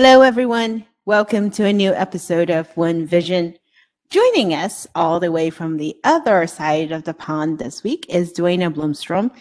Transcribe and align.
Hello, 0.00 0.22
everyone. 0.22 0.86
Welcome 1.06 1.50
to 1.50 1.64
a 1.64 1.72
new 1.72 1.92
episode 1.92 2.50
of 2.50 2.68
One 2.76 3.04
Vision. 3.04 3.56
Joining 4.10 4.54
us 4.54 4.86
all 4.94 5.18
the 5.18 5.32
way 5.32 5.50
from 5.50 5.76
the 5.76 5.96
other 6.04 6.46
side 6.46 6.92
of 6.92 7.02
the 7.02 7.12
pond 7.12 7.58
this 7.58 7.82
week 7.82 8.06
is 8.08 8.30
Duena 8.30 8.70
Blomstrom, 8.70 9.32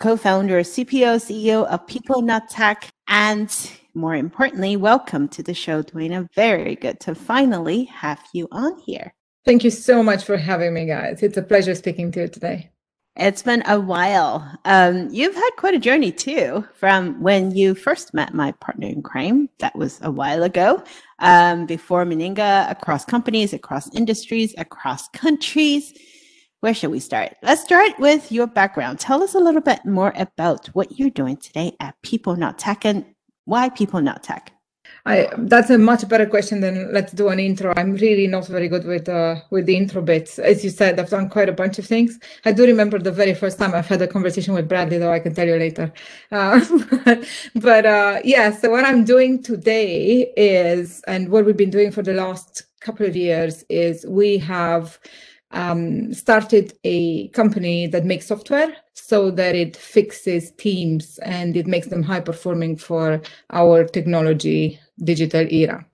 co-founder, 0.00 0.60
CPO, 0.60 1.16
CEO 1.16 1.66
of 1.68 1.86
People 1.86 2.20
Not 2.20 2.50
Tech, 2.50 2.90
and 3.08 3.50
more 3.94 4.14
importantly, 4.14 4.76
welcome 4.76 5.26
to 5.28 5.42
the 5.42 5.54
show, 5.54 5.80
Duena. 5.80 6.28
Very 6.34 6.74
good 6.76 7.00
to 7.00 7.14
finally 7.14 7.84
have 7.84 8.20
you 8.34 8.46
on 8.52 8.78
here. 8.80 9.14
Thank 9.46 9.64
you 9.64 9.70
so 9.70 10.02
much 10.02 10.24
for 10.24 10.36
having 10.36 10.74
me, 10.74 10.84
guys. 10.84 11.22
It's 11.22 11.38
a 11.38 11.42
pleasure 11.42 11.74
speaking 11.74 12.12
to 12.12 12.20
you 12.20 12.28
today. 12.28 12.73
It's 13.16 13.42
been 13.42 13.62
a 13.66 13.78
while. 13.78 14.58
Um, 14.64 15.08
you've 15.12 15.36
had 15.36 15.50
quite 15.56 15.74
a 15.74 15.78
journey 15.78 16.10
too, 16.10 16.66
from 16.74 17.22
when 17.22 17.52
you 17.54 17.76
first 17.76 18.12
met 18.12 18.34
my 18.34 18.50
partner 18.52 18.88
in 18.88 19.02
crime. 19.02 19.48
That 19.60 19.76
was 19.76 20.00
a 20.02 20.10
while 20.10 20.42
ago. 20.42 20.82
Um, 21.20 21.64
before 21.64 22.04
Meniga, 22.04 22.68
across 22.68 23.04
companies, 23.04 23.52
across 23.52 23.94
industries, 23.94 24.52
across 24.58 25.08
countries. 25.10 25.92
Where 26.58 26.74
should 26.74 26.90
we 26.90 26.98
start? 26.98 27.36
Let's 27.40 27.62
start 27.62 27.92
with 28.00 28.32
your 28.32 28.48
background. 28.48 28.98
Tell 28.98 29.22
us 29.22 29.34
a 29.34 29.38
little 29.38 29.60
bit 29.60 29.84
more 29.84 30.12
about 30.16 30.66
what 30.68 30.98
you're 30.98 31.10
doing 31.10 31.36
today 31.36 31.76
at 31.78 31.94
People 32.02 32.34
Not 32.34 32.58
Tech 32.58 32.84
and 32.84 33.04
why 33.44 33.68
People 33.68 34.00
Not 34.00 34.24
Tech. 34.24 34.53
I, 35.06 35.28
that's 35.36 35.68
a 35.68 35.76
much 35.76 36.08
better 36.08 36.24
question 36.24 36.60
than 36.60 36.90
let's 36.92 37.12
do 37.12 37.28
an 37.28 37.38
intro. 37.38 37.74
I'm 37.76 37.94
really 37.96 38.26
not 38.26 38.46
very 38.46 38.68
good 38.68 38.86
with 38.86 39.06
uh, 39.06 39.36
with 39.50 39.66
the 39.66 39.76
intro 39.76 40.00
bits. 40.00 40.38
As 40.38 40.64
you 40.64 40.70
said, 40.70 40.98
I've 40.98 41.10
done 41.10 41.28
quite 41.28 41.50
a 41.50 41.52
bunch 41.52 41.78
of 41.78 41.86
things. 41.86 42.18
I 42.46 42.52
do 42.52 42.64
remember 42.64 42.98
the 42.98 43.12
very 43.12 43.34
first 43.34 43.58
time 43.58 43.74
I've 43.74 43.86
had 43.86 44.00
a 44.00 44.06
conversation 44.06 44.54
with 44.54 44.66
Bradley, 44.66 44.96
though 44.96 45.12
I 45.12 45.18
can 45.18 45.34
tell 45.34 45.46
you 45.46 45.56
later. 45.56 45.92
Uh, 46.32 46.64
but, 47.04 47.28
but 47.56 47.86
uh, 47.86 48.20
yeah, 48.24 48.50
so 48.50 48.70
what 48.70 48.84
I'm 48.84 49.04
doing 49.04 49.42
today 49.42 50.32
is, 50.38 51.02
and 51.06 51.28
what 51.28 51.44
we've 51.44 51.56
been 51.56 51.70
doing 51.70 51.90
for 51.90 52.02
the 52.02 52.14
last 52.14 52.62
couple 52.80 53.04
of 53.04 53.14
years 53.14 53.62
is 53.68 54.06
we 54.06 54.38
have 54.38 54.98
um, 55.54 56.12
started 56.12 56.76
a 56.84 57.28
company 57.28 57.86
that 57.86 58.04
makes 58.04 58.26
software 58.26 58.76
so 58.92 59.30
that 59.30 59.54
it 59.54 59.76
fixes 59.76 60.50
teams 60.52 61.18
and 61.18 61.56
it 61.56 61.66
makes 61.66 61.86
them 61.86 62.02
high 62.02 62.20
performing 62.20 62.76
for 62.76 63.22
our 63.50 63.84
technology 63.84 64.78
digital 65.02 65.46
era. 65.50 65.86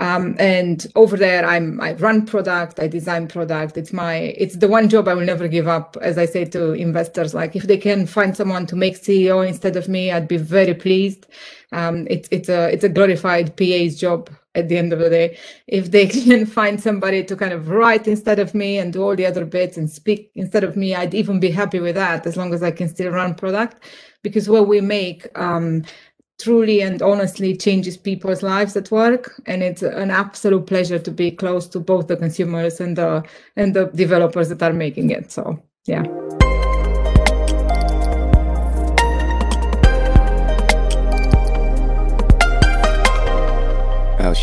Um, 0.00 0.36
and 0.38 0.86
over 0.94 1.16
there, 1.16 1.44
I'm 1.44 1.80
I 1.80 1.94
run 1.94 2.24
product, 2.24 2.78
I 2.78 2.86
design 2.86 3.26
product. 3.26 3.76
It's 3.76 3.92
my 3.92 4.14
it's 4.14 4.56
the 4.56 4.68
one 4.68 4.88
job 4.88 5.08
I 5.08 5.14
will 5.14 5.24
never 5.24 5.48
give 5.48 5.66
up. 5.66 5.96
As 6.00 6.16
I 6.18 6.24
say 6.24 6.44
to 6.46 6.72
investors, 6.72 7.34
like 7.34 7.56
if 7.56 7.64
they 7.64 7.78
can 7.78 8.06
find 8.06 8.36
someone 8.36 8.64
to 8.66 8.76
make 8.76 9.02
CEO 9.02 9.46
instead 9.46 9.76
of 9.76 9.88
me, 9.88 10.12
I'd 10.12 10.28
be 10.28 10.36
very 10.36 10.74
pleased. 10.74 11.26
Um, 11.72 12.06
it's 12.08 12.28
it's 12.30 12.48
a 12.48 12.72
it's 12.72 12.84
a 12.84 12.88
glorified 12.88 13.56
PA's 13.56 13.98
job 13.98 14.30
at 14.58 14.68
the 14.68 14.76
end 14.76 14.92
of 14.92 14.98
the 14.98 15.10
day. 15.10 15.38
If 15.66 15.90
they 15.90 16.06
can 16.08 16.46
find 16.46 16.80
somebody 16.80 17.24
to 17.24 17.36
kind 17.36 17.52
of 17.52 17.68
write 17.68 18.06
instead 18.06 18.38
of 18.38 18.54
me 18.54 18.78
and 18.78 18.92
do 18.92 19.02
all 19.02 19.16
the 19.16 19.26
other 19.26 19.44
bits 19.44 19.76
and 19.76 19.90
speak 19.90 20.30
instead 20.34 20.64
of 20.64 20.76
me, 20.76 20.94
I'd 20.94 21.14
even 21.14 21.40
be 21.40 21.50
happy 21.50 21.80
with 21.80 21.94
that 21.94 22.26
as 22.26 22.36
long 22.36 22.52
as 22.52 22.62
I 22.62 22.70
can 22.70 22.88
still 22.88 23.12
run 23.12 23.34
product. 23.34 23.84
Because 24.22 24.48
what 24.48 24.68
we 24.68 24.80
make 24.80 25.26
um, 25.38 25.84
truly 26.38 26.82
and 26.82 27.02
honestly 27.02 27.56
changes 27.56 27.96
people's 27.96 28.42
lives 28.42 28.76
at 28.76 28.90
work, 28.90 29.40
and 29.46 29.62
it's 29.62 29.82
an 29.82 30.10
absolute 30.10 30.66
pleasure 30.66 30.98
to 30.98 31.10
be 31.10 31.30
close 31.30 31.66
to 31.68 31.80
both 31.80 32.08
the 32.08 32.16
consumers 32.16 32.80
and 32.80 32.96
the 32.96 33.24
and 33.56 33.74
the 33.74 33.86
developers 33.94 34.48
that 34.48 34.62
are 34.62 34.72
making 34.72 35.10
it. 35.10 35.30
So 35.30 35.62
yeah. 35.86 36.04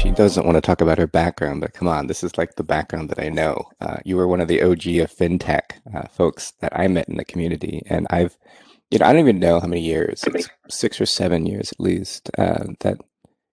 She 0.06 0.12
doesn't 0.12 0.46
want 0.46 0.56
to 0.56 0.62
talk 0.62 0.82
about 0.82 0.98
her 1.00 1.08
background, 1.08 1.62
but 1.62 1.74
come 1.74 1.88
on, 1.88 2.08
this 2.08 2.24
is 2.24 2.38
like 2.38 2.56
the 2.56 2.64
background 2.64 3.10
that 3.10 3.20
I 3.20 3.28
know. 3.30 3.66
Uh, 3.82 3.98
you 4.06 4.16
were 4.16 4.28
one 4.28 4.40
of 4.40 4.48
the 4.48 4.62
OG 4.62 4.86
of 5.02 5.12
fintech 5.12 5.62
uh, 5.94 6.08
folks 6.08 6.54
that 6.62 6.72
I 6.78 6.88
met 6.88 7.10
in 7.10 7.18
the 7.18 7.26
community, 7.26 7.82
and 7.88 8.06
I've, 8.12 8.38
you 8.92 9.00
know, 9.00 9.06
I 9.08 9.12
don't 9.12 9.20
even 9.22 9.40
know 9.40 9.60
how 9.60 9.68
many 9.68 9.82
years, 9.82 10.24
it's 10.28 10.48
six 10.70 11.02
or 11.02 11.06
seven 11.06 11.46
years 11.46 11.72
at 11.72 11.80
least, 11.80 12.30
uh, 12.38 12.66
that 12.82 12.98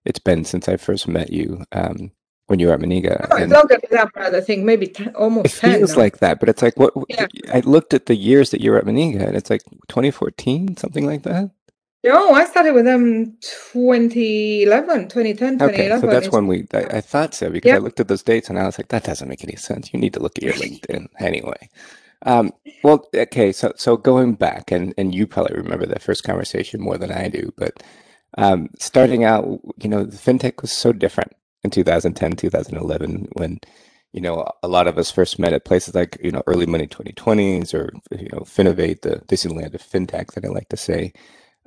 it's 0.05 0.19
been 0.21 0.45
since 0.45 0.69
I 0.69 0.77
first 0.77 1.09
met 1.09 1.33
you 1.33 1.65
um, 1.73 2.13
when 2.47 2.59
you 2.61 2.69
were 2.69 2.75
at 2.75 2.81
Meniga. 2.81 3.27
Oh, 3.31 3.37
longer 3.47 3.79
than 3.81 3.91
that, 3.99 4.13
brother. 4.13 4.39
I 4.39 4.41
think 4.43 4.63
maybe 4.65 4.87
t- 4.89 5.09
almost. 5.17 5.57
It 5.57 5.61
10 5.61 5.79
feels 5.79 5.93
now. 5.97 5.99
like 6.03 6.19
that, 6.19 6.39
but 6.39 6.49
it's 6.49 6.63
like 6.63 6.77
what 6.79 6.93
Yeah. 7.09 7.27
I 7.53 7.61
looked 7.61 7.93
at 7.95 8.07
the 8.07 8.15
years 8.17 8.51
that 8.51 8.61
you 8.61 8.71
were 8.71 8.79
at 8.79 8.85
Meniga, 8.85 9.27
and 9.27 9.37
it's 9.37 9.51
like 9.51 9.63
2014, 9.89 10.77
something 10.77 11.07
like 11.07 11.23
that. 11.25 11.51
No, 12.05 12.33
I 12.33 12.47
started 12.47 12.73
with 12.75 12.85
them 12.87 13.37
2011, 13.43 15.09
2010, 15.09 15.59
Okay, 15.61 15.91
2011. 15.91 16.01
so 16.01 16.07
that's 16.09 16.31
when 16.33 16.47
we. 16.49 16.67
I, 16.75 16.99
I 16.99 17.01
thought 17.01 17.35
so 17.35 17.51
because 17.51 17.73
I 17.73 17.79
looked 17.79 18.01
at 18.01 18.09
those 18.09 18.23
dates 18.25 18.51
and 18.51 18.59
I 18.59 18.65
was 18.65 18.79
like, 18.79 18.89
that 18.89 19.05
doesn't 19.05 19.29
make 19.29 19.45
any 19.45 19.57
sense. 19.57 19.93
You 19.93 20.01
need 20.01 20.15
to 20.15 20.21
look 20.21 20.39
at 20.39 20.45
your 20.45 20.55
LinkedIn 20.55 21.09
anyway. 21.21 21.69
Um, 22.25 22.53
well, 22.85 23.09
okay, 23.15 23.53
so 23.53 23.73
so 23.77 23.97
going 23.97 24.35
back, 24.35 24.73
and 24.73 24.95
and 24.99 25.15
you 25.15 25.27
probably 25.27 25.57
remember 25.57 25.87
that 25.87 26.03
first 26.03 26.25
conversation 26.25 26.81
more 26.81 26.99
than 26.99 27.13
I 27.13 27.29
do, 27.29 27.53
but 27.57 27.83
um, 28.39 28.71
starting 28.79 29.25
out, 29.25 29.45
you 29.79 29.89
know, 29.89 30.05
the 30.05 30.17
fintech 30.17 30.63
was 30.63 30.73
so 30.73 30.93
different 30.93 31.33
in 31.65 31.71
2010, 31.71 32.33
2011 32.37 33.29
when 33.35 33.61
you 34.13 34.21
know 34.21 34.47
a 34.63 34.69
lot 34.69 34.89
of 34.89 34.99
us 34.99 35.11
first 35.11 35.39
met 35.39 35.53
at 35.53 35.65
places 35.65 35.95
like 35.95 36.19
you 36.23 36.33
know 36.33 36.43
early 36.47 36.67
money 36.67 36.87
2020s 36.87 37.75
or 37.75 37.93
you 38.11 38.29
know 38.33 38.41
Finovate, 38.41 39.03
the 39.03 39.17
Disneyland 39.29 39.75
of 39.75 39.83
fintech 39.83 40.33
that 40.35 40.45
I 40.45 40.49
like 40.49 40.69
to 40.71 40.77
say. 40.77 41.13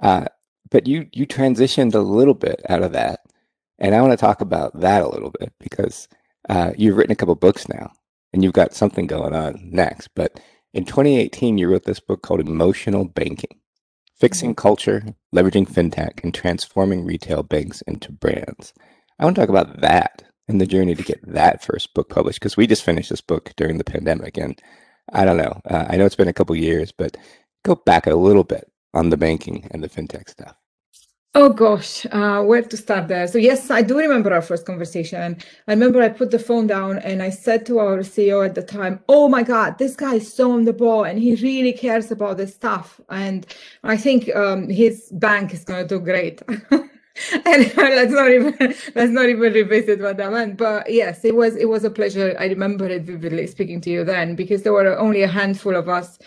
Uh, 0.01 0.25
but 0.69 0.87
you 0.87 1.07
you 1.13 1.25
transitioned 1.25 1.93
a 1.93 1.99
little 1.99 2.33
bit 2.33 2.61
out 2.69 2.83
of 2.83 2.91
that, 2.93 3.21
and 3.79 3.95
I 3.95 4.01
want 4.01 4.11
to 4.11 4.17
talk 4.17 4.41
about 4.41 4.79
that 4.79 5.01
a 5.03 5.09
little 5.09 5.31
bit 5.39 5.53
because 5.59 6.07
uh, 6.49 6.71
you've 6.77 6.97
written 6.97 7.11
a 7.11 7.15
couple 7.15 7.35
books 7.35 7.69
now, 7.69 7.91
and 8.33 8.43
you've 8.43 8.53
got 8.53 8.73
something 8.73 9.07
going 9.07 9.33
on 9.33 9.59
next. 9.71 10.09
But 10.15 10.39
in 10.73 10.85
2018, 10.85 11.57
you 11.57 11.69
wrote 11.69 11.83
this 11.83 11.99
book 11.99 12.23
called 12.23 12.41
Emotional 12.41 13.05
Banking: 13.05 13.59
Fixing 14.17 14.55
Culture, 14.55 15.03
Leveraging 15.33 15.69
FinTech, 15.69 16.23
and 16.23 16.33
Transforming 16.33 17.05
Retail 17.05 17.43
Banks 17.43 17.81
into 17.83 18.11
Brands. 18.11 18.73
I 19.19 19.23
want 19.23 19.35
to 19.35 19.41
talk 19.41 19.49
about 19.49 19.81
that 19.81 20.23
and 20.47 20.59
the 20.59 20.67
journey 20.67 20.93
to 20.93 21.03
get 21.03 21.19
that 21.25 21.63
first 21.63 21.93
book 21.93 22.09
published 22.09 22.39
because 22.39 22.57
we 22.57 22.67
just 22.67 22.83
finished 22.83 23.09
this 23.09 23.21
book 23.21 23.53
during 23.55 23.77
the 23.77 23.83
pandemic, 23.83 24.37
and 24.37 24.59
I 25.13 25.25
don't 25.25 25.37
know. 25.37 25.61
Uh, 25.69 25.85
I 25.89 25.97
know 25.97 26.05
it's 26.05 26.15
been 26.15 26.27
a 26.27 26.33
couple 26.33 26.55
years, 26.55 26.91
but 26.91 27.15
go 27.63 27.75
back 27.75 28.07
a 28.07 28.15
little 28.15 28.43
bit 28.43 28.69
on 28.95 29.09
the 29.09 29.17
banking 29.17 29.67
and 29.71 29.83
the 29.83 29.89
fintech 29.89 30.29
stuff. 30.29 30.55
Oh 31.37 31.49
gosh, 31.49 32.05
uh, 32.13 32.41
where 32.43 32.61
to 32.61 32.77
start 32.77 33.09
there? 33.09 33.27
So 33.27 33.37
yes, 33.37 33.69
I 33.69 33.81
do 33.81 33.97
remember 33.97 34.33
our 34.33 34.41
first 34.41 34.65
conversation. 34.65 35.35
I 35.67 35.73
remember 35.73 36.01
I 36.01 36.07
put 36.07 36.31
the 36.31 36.39
phone 36.39 36.65
down 36.65 36.99
and 36.99 37.21
I 37.21 37.29
said 37.29 37.65
to 37.65 37.79
our 37.79 37.97
CEO 37.97 38.45
at 38.45 38.55
the 38.55 38.63
time, 38.63 39.01
"Oh 39.09 39.27
my 39.27 39.43
God, 39.43 39.77
this 39.77 39.97
guy 39.97 40.15
is 40.15 40.33
so 40.33 40.53
on 40.53 40.63
the 40.63 40.71
ball 40.71 41.03
and 41.03 41.19
he 41.19 41.35
really 41.35 41.73
cares 41.73 42.09
about 42.09 42.37
this 42.37 42.53
stuff." 42.55 43.01
And 43.09 43.45
I 43.83 43.97
think 43.97 44.33
um, 44.33 44.69
his 44.69 45.11
bank 45.11 45.53
is 45.53 45.65
going 45.65 45.85
to 45.85 45.95
do 45.97 46.01
great. 46.01 46.41
and 47.45 47.73
let's 47.77 48.11
not 48.11 48.31
even 48.31 48.55
let's 48.95 49.11
not 49.11 49.29
even 49.29 49.53
revisit 49.53 49.99
what 49.99 50.17
that 50.17 50.31
meant. 50.31 50.57
But 50.57 50.89
yes, 50.91 51.23
it 51.23 51.35
was 51.35 51.55
it 51.55 51.69
was 51.69 51.83
a 51.83 51.89
pleasure. 51.89 52.35
I 52.39 52.45
remember 52.47 52.87
it 52.87 53.03
vividly 53.03 53.47
speaking 53.47 53.81
to 53.81 53.89
you 53.89 54.03
then 54.03 54.35
because 54.35 54.63
there 54.63 54.73
were 54.73 54.97
only 54.97 55.21
a 55.23 55.27
handful 55.27 55.75
of 55.75 55.89
us 55.89 56.19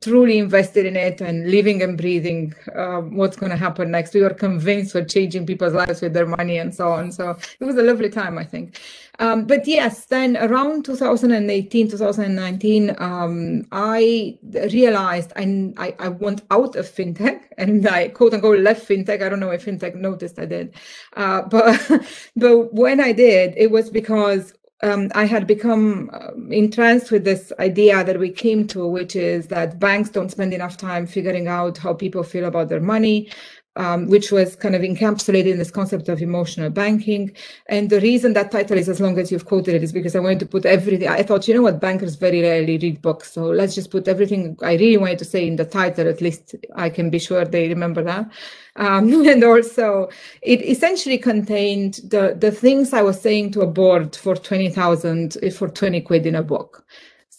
truly 0.00 0.38
invested 0.38 0.84
in 0.84 0.96
it 0.96 1.20
and 1.20 1.48
living 1.50 1.80
and 1.82 1.96
breathing 1.96 2.52
uh, 2.74 3.00
what's 3.00 3.36
going 3.36 3.50
to 3.50 3.56
happen 3.56 3.90
next. 3.90 4.14
We 4.14 4.22
were 4.22 4.34
convinced 4.34 4.94
we're 4.94 5.04
changing 5.04 5.46
people's 5.46 5.74
lives 5.74 6.00
with 6.00 6.12
their 6.12 6.26
money 6.26 6.58
and 6.58 6.74
so 6.74 6.90
on. 6.90 7.12
So 7.12 7.36
it 7.60 7.64
was 7.64 7.76
a 7.76 7.82
lovely 7.82 8.10
time, 8.10 8.36
I 8.36 8.44
think. 8.44 8.80
Um, 9.20 9.46
but 9.46 9.66
yes, 9.66 10.06
then 10.06 10.36
around 10.36 10.84
2018, 10.84 11.88
2019, 11.88 12.96
um, 12.98 13.66
I 13.70 14.38
realized 14.72 15.32
I, 15.36 15.72
I, 15.76 15.94
I 15.98 16.08
want 16.08 16.42
out 16.50 16.74
of 16.74 16.86
fintech 16.86 17.44
and 17.58 17.86
I 17.86 18.08
quote 18.08 18.34
unquote 18.34 18.60
left 18.60 18.88
fintech. 18.88 19.22
I 19.22 19.28
don't 19.28 19.40
know 19.40 19.50
if 19.50 19.64
fintech 19.64 19.94
noticed 19.94 20.38
I 20.38 20.46
did. 20.46 20.74
Uh, 21.16 21.42
but, 21.42 21.90
but 22.36 22.74
when 22.74 23.00
I 23.00 23.12
did, 23.12 23.54
it 23.56 23.70
was 23.70 23.88
because 23.88 24.52
um, 24.82 25.10
I 25.14 25.24
had 25.24 25.46
become 25.46 26.10
um, 26.12 26.52
entranced 26.52 27.10
with 27.10 27.24
this 27.24 27.52
idea 27.58 28.04
that 28.04 28.18
we 28.18 28.30
came 28.30 28.66
to, 28.68 28.86
which 28.86 29.16
is 29.16 29.48
that 29.48 29.78
banks 29.80 30.10
don't 30.10 30.30
spend 30.30 30.54
enough 30.54 30.76
time 30.76 31.06
figuring 31.06 31.48
out 31.48 31.78
how 31.78 31.94
people 31.94 32.22
feel 32.22 32.44
about 32.46 32.68
their 32.68 32.80
money, 32.80 33.30
um, 33.76 34.08
which 34.08 34.32
was 34.32 34.56
kind 34.56 34.74
of 34.74 34.82
encapsulated 34.82 35.52
in 35.52 35.58
this 35.58 35.70
concept 35.70 36.08
of 36.08 36.20
emotional 36.20 36.70
banking. 36.70 37.34
And 37.66 37.90
the 37.90 38.00
reason 38.00 38.32
that 38.32 38.50
title 38.50 38.78
is 38.78 38.88
as 38.88 39.00
long 39.00 39.18
as 39.18 39.30
you've 39.30 39.44
quoted 39.44 39.74
it 39.74 39.82
is 39.82 39.92
because 39.92 40.16
I 40.16 40.20
wanted 40.20 40.40
to 40.40 40.46
put 40.46 40.66
everything. 40.66 41.08
I 41.08 41.22
thought, 41.22 41.46
you 41.46 41.54
know 41.54 41.62
what, 41.62 41.80
bankers 41.80 42.16
very 42.16 42.40
rarely 42.40 42.78
read 42.78 43.02
books, 43.02 43.32
so 43.32 43.44
let's 43.44 43.74
just 43.74 43.90
put 43.90 44.08
everything 44.08 44.58
I 44.62 44.74
really 44.74 44.96
wanted 44.96 45.18
to 45.20 45.24
say 45.24 45.46
in 45.46 45.56
the 45.56 45.64
title. 45.64 46.08
At 46.08 46.20
least 46.20 46.54
I 46.74 46.90
can 46.90 47.10
be 47.10 47.18
sure 47.18 47.44
they 47.44 47.68
remember 47.68 48.02
that. 48.02 48.30
Um, 48.76 49.12
and 49.26 49.44
also, 49.44 50.08
it 50.42 50.62
essentially 50.62 51.18
contained 51.18 52.00
the 52.04 52.36
the 52.38 52.50
things 52.50 52.92
I 52.92 53.02
was 53.02 53.20
saying 53.20 53.52
to 53.52 53.60
a 53.60 53.66
board 53.66 54.16
for 54.16 54.36
twenty 54.36 54.70
thousand 54.70 55.36
for 55.54 55.68
twenty 55.68 56.00
quid 56.00 56.26
in 56.26 56.34
a 56.34 56.42
book. 56.42 56.84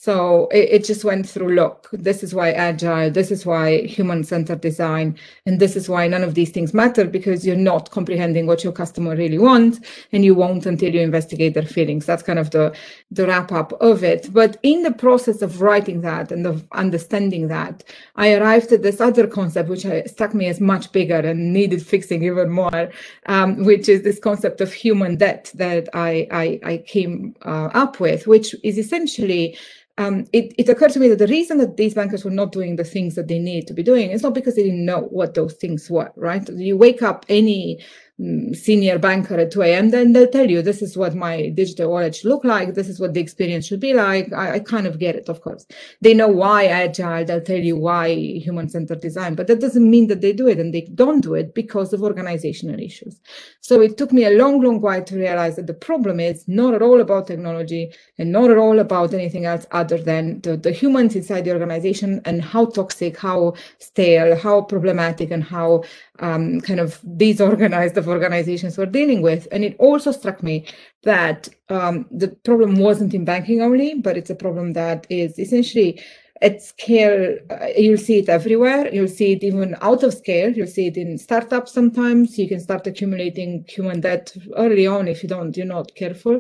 So 0.08 0.48
it, 0.54 0.70
it, 0.72 0.86
just 0.86 1.04
went 1.04 1.28
through 1.28 1.54
look, 1.54 1.90
this 1.92 2.24
is 2.24 2.34
why 2.34 2.54
agile, 2.54 3.12
this 3.12 3.30
is 3.30 3.46
why 3.46 3.82
human 3.82 4.24
centered 4.24 4.62
design, 4.62 5.18
and 5.46 5.60
this 5.60 5.76
is 5.76 5.90
why 5.90 6.08
none 6.08 6.24
of 6.24 6.34
these 6.34 6.50
things 6.50 6.74
matter 6.74 7.04
because 7.04 7.46
you're 7.46 7.58
not 7.58 7.92
comprehending 7.92 8.48
what 8.48 8.64
your 8.64 8.72
customer 8.72 9.18
really 9.18 9.38
wants, 9.38 9.82
and 10.14 10.24
you 10.24 10.34
won't 10.34 10.66
until 10.66 10.96
you 10.96 11.02
investigate 11.02 11.56
their 11.56 11.64
feelings. 11.64 12.06
That's 12.06 12.24
kind 12.24 12.40
of 12.40 12.52
the, 12.52 12.74
the 13.12 13.28
wrap 13.28 13.52
up 13.52 13.74
of 13.82 14.02
it. 14.02 14.32
But 14.32 14.56
in 14.64 14.84
the 14.84 14.94
process 14.94 15.42
of 15.42 15.62
writing 15.62 16.00
that 16.04 16.32
and 16.32 16.48
of 16.48 16.66
understanding 16.72 17.50
that, 17.50 17.84
I 18.16 18.34
arrived 18.36 18.72
at 18.72 18.84
this 18.84 19.02
other 19.02 19.28
concept, 19.28 19.68
which 19.68 19.86
struck 20.10 20.34
me 20.34 20.48
as 20.48 20.62
much 20.62 20.90
bigger 20.94 21.20
and 21.20 21.52
needed 21.52 21.86
fixing 21.86 22.24
even 22.24 22.50
more, 22.50 22.92
um, 23.26 23.66
which 23.66 23.90
is 23.90 24.04
this 24.04 24.20
concept 24.20 24.62
of 24.62 24.72
human 24.72 25.18
debt 25.18 25.52
that 25.56 25.90
I, 25.94 26.30
I, 26.32 26.60
I 26.64 26.78
came 26.78 27.36
uh, 27.46 27.72
up 27.74 28.00
with, 28.00 28.26
which 28.26 28.56
is 28.64 28.78
essentially 28.78 29.58
um, 29.98 30.26
it, 30.32 30.54
it 30.58 30.70
occurred 30.70 30.92
to 30.92 31.00
me 31.00 31.08
that 31.10 31.20
the 31.20 31.28
reason 31.28 31.58
that 31.58 31.78
these 31.78 31.96
bankers 31.96 32.24
were 32.24 32.32
not 32.32 32.52
doing 32.52 32.76
the 32.76 32.84
things 32.84 33.16
that 33.16 33.28
they 33.28 33.40
need 33.40 33.68
to 33.68 33.74
be 33.74 33.84
doing 33.84 34.12
is 34.12 34.22
not 34.22 34.36
because 34.36 34.56
they 34.56 34.64
didn't 34.64 34.86
know 34.86 35.02
what 35.10 35.34
those 35.34 35.54
things 35.56 35.90
were, 35.90 36.12
right? 36.16 36.48
You 36.50 36.78
wake 36.78 37.02
up 37.02 37.26
any 37.30 37.84
Mm, 38.20 38.56
senior 38.56 38.98
banker 38.98 39.36
at 39.36 39.52
2 39.52 39.62
a.m., 39.62 39.92
then 39.92 40.12
they'll 40.12 40.28
tell 40.28 40.50
you 40.50 40.64
this 40.64 40.82
is 40.82 40.98
what 40.98 41.14
my 41.14 41.50
digital 41.50 41.92
wallet 41.92 42.16
should 42.16 42.30
look 42.30 42.44
like. 42.44 42.74
This 42.74 42.90
is 42.90 43.00
what 43.00 43.14
the 43.14 43.20
experience 43.20 43.68
should 43.68 43.80
be 43.80 43.94
like. 43.94 44.34
I, 44.34 44.54
I 44.54 44.60
kind 44.60 44.88
of 44.88 44.98
get 44.98 45.16
it, 45.16 45.30
of 45.30 45.42
course. 45.42 45.68
They 46.02 46.16
know 46.16 46.28
why 46.28 46.66
agile. 46.66 47.26
They'll 47.26 47.42
tell 47.42 47.60
you 47.60 47.78
why 47.78 48.16
human 48.16 48.70
centered 48.70 49.02
design, 49.02 49.36
but 49.36 49.46
that 49.46 49.62
doesn't 49.62 49.88
mean 49.88 50.08
that 50.08 50.22
they 50.22 50.34
do 50.34 50.48
it 50.48 50.58
and 50.58 50.74
they 50.74 50.82
don't 50.96 51.22
do 51.22 51.36
it 51.36 51.54
because 51.54 51.94
of 51.94 52.02
organizational 52.02 52.80
issues. 52.80 53.22
So 53.62 53.82
it 53.82 53.98
took 53.98 54.12
me 54.12 54.26
a 54.26 54.32
long, 54.32 54.62
long 54.62 54.82
while 54.82 55.04
to 55.04 55.16
realize 55.16 55.56
that 55.58 55.68
the 55.68 55.76
problem 55.76 56.20
is 56.20 56.48
not 56.48 56.74
at 56.74 56.82
all 56.82 57.02
about 57.02 57.28
technology 57.28 57.94
and 58.18 58.32
not 58.32 58.50
at 58.50 58.58
all 58.58 58.80
about 58.80 59.14
anything 59.14 59.46
else 59.46 59.68
other 59.70 60.00
than 60.00 60.42
the, 60.42 60.58
the 60.58 60.72
humans 60.72 61.16
inside 61.16 61.46
the 61.46 61.54
organization 61.54 62.22
and 62.26 62.42
how 62.42 62.66
toxic, 62.66 63.16
how 63.16 63.54
stale, 63.78 64.36
how 64.36 64.62
problematic, 64.62 65.30
and 65.30 65.44
how 65.44 65.84
um, 66.20 66.62
kind 66.62 66.80
of 66.80 67.00
disorganized 67.18 67.98
of 67.98 68.08
organizations 68.08 68.78
were 68.78 68.86
dealing 68.86 69.22
with. 69.22 69.48
And 69.52 69.64
it 69.64 69.76
also 69.80 70.12
struck 70.12 70.44
me 70.44 70.66
that 71.04 71.50
um, 71.70 72.06
the 72.12 72.30
problem 72.30 72.76
wasn't 72.76 73.14
in 73.14 73.26
banking 73.26 73.62
only, 73.62 73.96
but 73.96 74.18
it's 74.18 74.30
a 74.30 74.36
problem 74.36 74.74
that 74.74 75.08
is 75.10 75.38
essentially 75.40 76.02
at 76.42 76.62
scale. 76.62 77.38
Uh, 77.50 77.68
you'll 77.78 77.98
see 77.98 78.20
it 78.20 78.30
everywhere. 78.30 78.94
You'll 78.94 79.08
see 79.08 79.34
it 79.34 79.44
even 79.44 79.76
out 79.82 80.04
of 80.04 80.14
scale. 80.14 80.52
You'll 80.52 80.68
see 80.68 80.88
it 80.88 80.98
in 80.98 81.18
startups 81.18 81.72
sometimes. 81.72 82.38
You 82.38 82.48
can 82.48 82.60
start 82.60 82.86
accumulating 82.88 83.66
human 83.68 84.02
debt 84.02 84.34
early 84.56 84.88
on 84.88 85.08
if 85.08 85.24
you 85.24 85.30
don't, 85.30 85.56
you're 85.56 85.66
not 85.66 85.96
careful. 85.96 86.40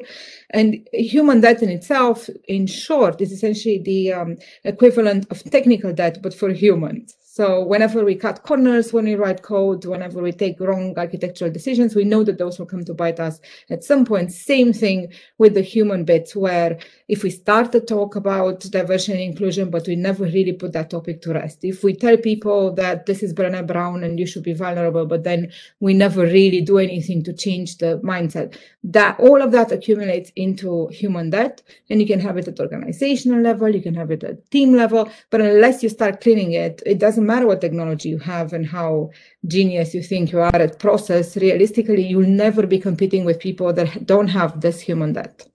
And 0.51 0.87
human 0.93 1.41
debt 1.41 1.61
in 1.61 1.69
itself, 1.69 2.29
in 2.47 2.67
short, 2.67 3.21
is 3.21 3.31
essentially 3.31 3.79
the 3.79 4.13
um, 4.13 4.37
equivalent 4.63 5.27
of 5.31 5.43
technical 5.45 5.93
debt, 5.93 6.21
but 6.21 6.33
for 6.33 6.49
humans. 6.49 7.15
So 7.37 7.61
whenever 7.61 8.03
we 8.03 8.15
cut 8.15 8.41
corners 8.41 8.91
when 8.91 9.05
we 9.05 9.13
write 9.13 9.43
code, 9.43 9.85
whenever 9.85 10.23
we 10.23 10.31
take 10.31 10.59
wrong 10.59 10.97
architectural 10.97 11.51
decisions, 11.51 11.93
we 11.93 12.03
know 12.03 12.23
that 12.23 12.39
those 12.39 12.57
will 12.57 12.65
come 12.65 12.83
to 12.85 12.95
bite 12.95 13.19
us 13.19 13.39
at 13.69 13.83
some 13.83 14.05
point. 14.05 14.31
Same 14.31 14.73
thing 14.73 15.13
with 15.37 15.53
the 15.53 15.61
human 15.61 16.03
bits, 16.03 16.35
where 16.35 16.79
if 17.07 17.21
we 17.21 17.29
start 17.29 17.71
to 17.73 17.79
talk 17.79 18.15
about 18.15 18.61
diversity 18.61 19.11
and 19.11 19.21
inclusion, 19.21 19.69
but 19.69 19.85
we 19.85 19.95
never 19.95 20.23
really 20.23 20.51
put 20.51 20.73
that 20.73 20.89
topic 20.89 21.21
to 21.21 21.33
rest. 21.33 21.59
If 21.61 21.83
we 21.83 21.93
tell 21.93 22.17
people 22.17 22.73
that 22.73 23.05
this 23.05 23.21
is 23.21 23.35
Brené 23.35 23.67
Brown 23.67 24.03
and 24.03 24.19
you 24.19 24.25
should 24.25 24.41
be 24.41 24.53
vulnerable, 24.53 25.05
but 25.05 25.23
then 25.23 25.51
we 25.79 25.93
never 25.93 26.23
really 26.23 26.61
do 26.61 26.79
anything 26.79 27.23
to 27.25 27.33
change 27.33 27.77
the 27.77 27.99
mindset, 28.03 28.57
that 28.83 29.19
all 29.19 29.43
of 29.43 29.51
that 29.51 29.71
accumulates 29.71 30.31
into 30.35 30.87
human 30.87 31.29
debt. 31.29 31.61
And 31.91 32.01
you 32.01 32.07
can 32.07 32.19
have 32.19 32.37
it 32.37 32.47
at 32.47 32.59
organizational 32.59 33.41
level, 33.41 33.69
you 33.69 33.83
can 33.83 33.93
have 33.93 34.09
it 34.09 34.23
at 34.23 34.49
team 34.49 34.73
level, 34.73 35.07
but 35.29 35.39
unless 35.39 35.83
you 35.83 35.89
start 35.89 36.21
cleaning 36.21 36.53
it, 36.53 36.81
it 36.83 36.97
doesn't 36.97 37.26
matter 37.27 37.45
what 37.45 37.61
technology 37.61 38.09
you 38.09 38.19
have 38.19 38.53
and 38.53 38.65
how 38.65 39.11
genius 39.45 39.93
you 39.93 40.01
think 40.01 40.31
you 40.31 40.39
are 40.39 40.55
at 40.55 40.79
process, 40.79 41.37
realistically, 41.37 42.05
you'll 42.05 42.27
never 42.45 42.65
be 42.65 42.79
competing 42.79 43.25
with 43.25 43.39
people 43.39 43.71
that 43.73 44.05
don't 44.05 44.29
have 44.29 44.61
this 44.61 44.81
human 44.81 45.13
debt. 45.13 45.47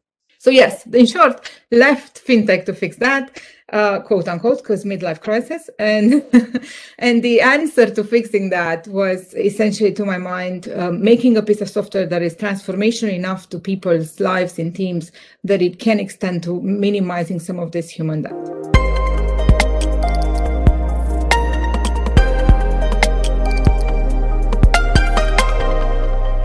So 0.42 0.50
yes, 0.50 0.86
in 0.86 1.06
short, 1.06 1.48
left 1.70 2.26
fintech 2.26 2.64
to 2.64 2.74
fix 2.74 2.96
that, 2.96 3.40
uh, 3.72 4.00
quote 4.00 4.26
unquote, 4.26 4.58
because 4.58 4.84
midlife 4.84 5.20
crisis, 5.20 5.70
and 5.78 6.24
and 6.98 7.22
the 7.22 7.40
answer 7.40 7.86
to 7.94 8.02
fixing 8.02 8.50
that 8.50 8.88
was 8.88 9.34
essentially, 9.34 9.92
to 9.92 10.04
my 10.04 10.18
mind, 10.18 10.68
um, 10.74 11.00
making 11.00 11.36
a 11.36 11.42
piece 11.42 11.60
of 11.60 11.70
software 11.70 12.06
that 12.06 12.22
is 12.22 12.34
transformational 12.34 13.12
enough 13.12 13.48
to 13.50 13.60
people's 13.60 14.18
lives 14.18 14.58
and 14.58 14.74
teams 14.74 15.12
that 15.44 15.62
it 15.62 15.78
can 15.78 16.00
extend 16.00 16.42
to 16.42 16.60
minimizing 16.60 17.38
some 17.38 17.60
of 17.60 17.70
this 17.70 17.88
human 17.88 18.22
debt. 18.22 18.51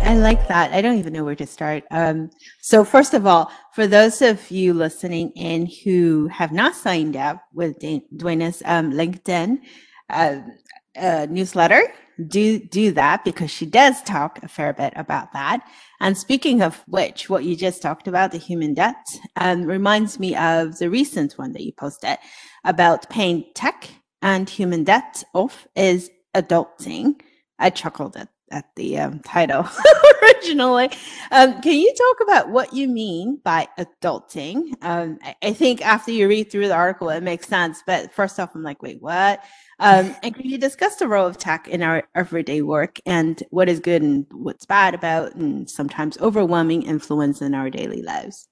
I 0.07 0.15
like 0.15 0.47
that. 0.47 0.71
I 0.71 0.79
don't 0.79 0.99
even 0.99 1.11
know 1.11 1.25
where 1.25 1.35
to 1.35 1.45
start. 1.45 1.83
Um, 1.91 2.29
so, 2.61 2.85
first 2.85 3.13
of 3.13 3.27
all, 3.27 3.51
for 3.73 3.87
those 3.87 4.21
of 4.21 4.49
you 4.49 4.73
listening 4.73 5.31
in 5.31 5.65
who 5.83 6.27
have 6.27 6.53
not 6.53 6.75
signed 6.75 7.17
up 7.17 7.43
with 7.53 7.77
Duena's 8.15 8.63
um, 8.63 8.93
LinkedIn 8.93 9.57
uh, 10.09 10.37
uh, 10.95 11.27
newsletter, 11.29 11.91
do 12.25 12.57
do 12.57 12.93
that 12.93 13.25
because 13.25 13.51
she 13.51 13.65
does 13.65 14.01
talk 14.03 14.41
a 14.41 14.47
fair 14.47 14.71
bit 14.71 14.93
about 14.95 15.33
that. 15.33 15.69
And 15.99 16.17
speaking 16.17 16.61
of 16.61 16.81
which, 16.87 17.29
what 17.29 17.43
you 17.43 17.57
just 17.57 17.81
talked 17.81 18.07
about, 18.07 18.31
the 18.31 18.37
human 18.37 18.75
debt, 18.75 19.05
um, 19.35 19.63
reminds 19.63 20.21
me 20.21 20.37
of 20.37 20.77
the 20.77 20.89
recent 20.89 21.33
one 21.33 21.51
that 21.51 21.65
you 21.65 21.73
posted 21.73 22.17
about 22.63 23.09
paying 23.09 23.43
tech 23.55 23.89
and 24.21 24.49
human 24.49 24.85
debt 24.85 25.25
off 25.33 25.67
is 25.75 26.09
adulting. 26.33 27.19
I 27.59 27.71
chuckled 27.71 28.15
at 28.15 28.29
at 28.51 28.65
the 28.75 28.99
um, 28.99 29.19
title 29.19 29.67
originally. 30.23 30.89
Um, 31.31 31.61
can 31.61 31.73
you 31.73 31.93
talk 31.93 32.27
about 32.27 32.49
what 32.49 32.73
you 32.73 32.87
mean 32.87 33.39
by 33.43 33.67
adulting? 33.77 34.73
Um, 34.81 35.19
I, 35.23 35.35
I, 35.43 35.53
think 35.53 35.85
after 35.85 36.11
you 36.11 36.27
read 36.27 36.51
through 36.51 36.67
the 36.67 36.75
article, 36.75 37.09
it 37.09 37.23
makes 37.23 37.47
sense. 37.47 37.83
But 37.85 38.13
first 38.13 38.39
off, 38.39 38.55
I'm 38.55 38.63
like, 38.63 38.81
wait, 38.81 39.01
what? 39.01 39.43
Um, 39.79 40.15
and 40.23 40.33
can 40.33 40.49
you 40.49 40.57
discuss 40.57 40.95
the 40.95 41.07
role 41.07 41.27
of 41.27 41.37
tech 41.37 41.67
in 41.67 41.83
our 41.83 42.03
everyday 42.15 42.61
work 42.61 42.99
and 43.05 43.41
what 43.49 43.69
is 43.69 43.79
good 43.79 44.01
and 44.01 44.25
what's 44.31 44.65
bad 44.65 44.95
about, 44.95 45.35
and 45.35 45.69
sometimes 45.69 46.17
overwhelming 46.19 46.83
influence 46.83 47.41
in 47.41 47.53
our 47.53 47.69
daily 47.69 48.01
lives? 48.01 48.47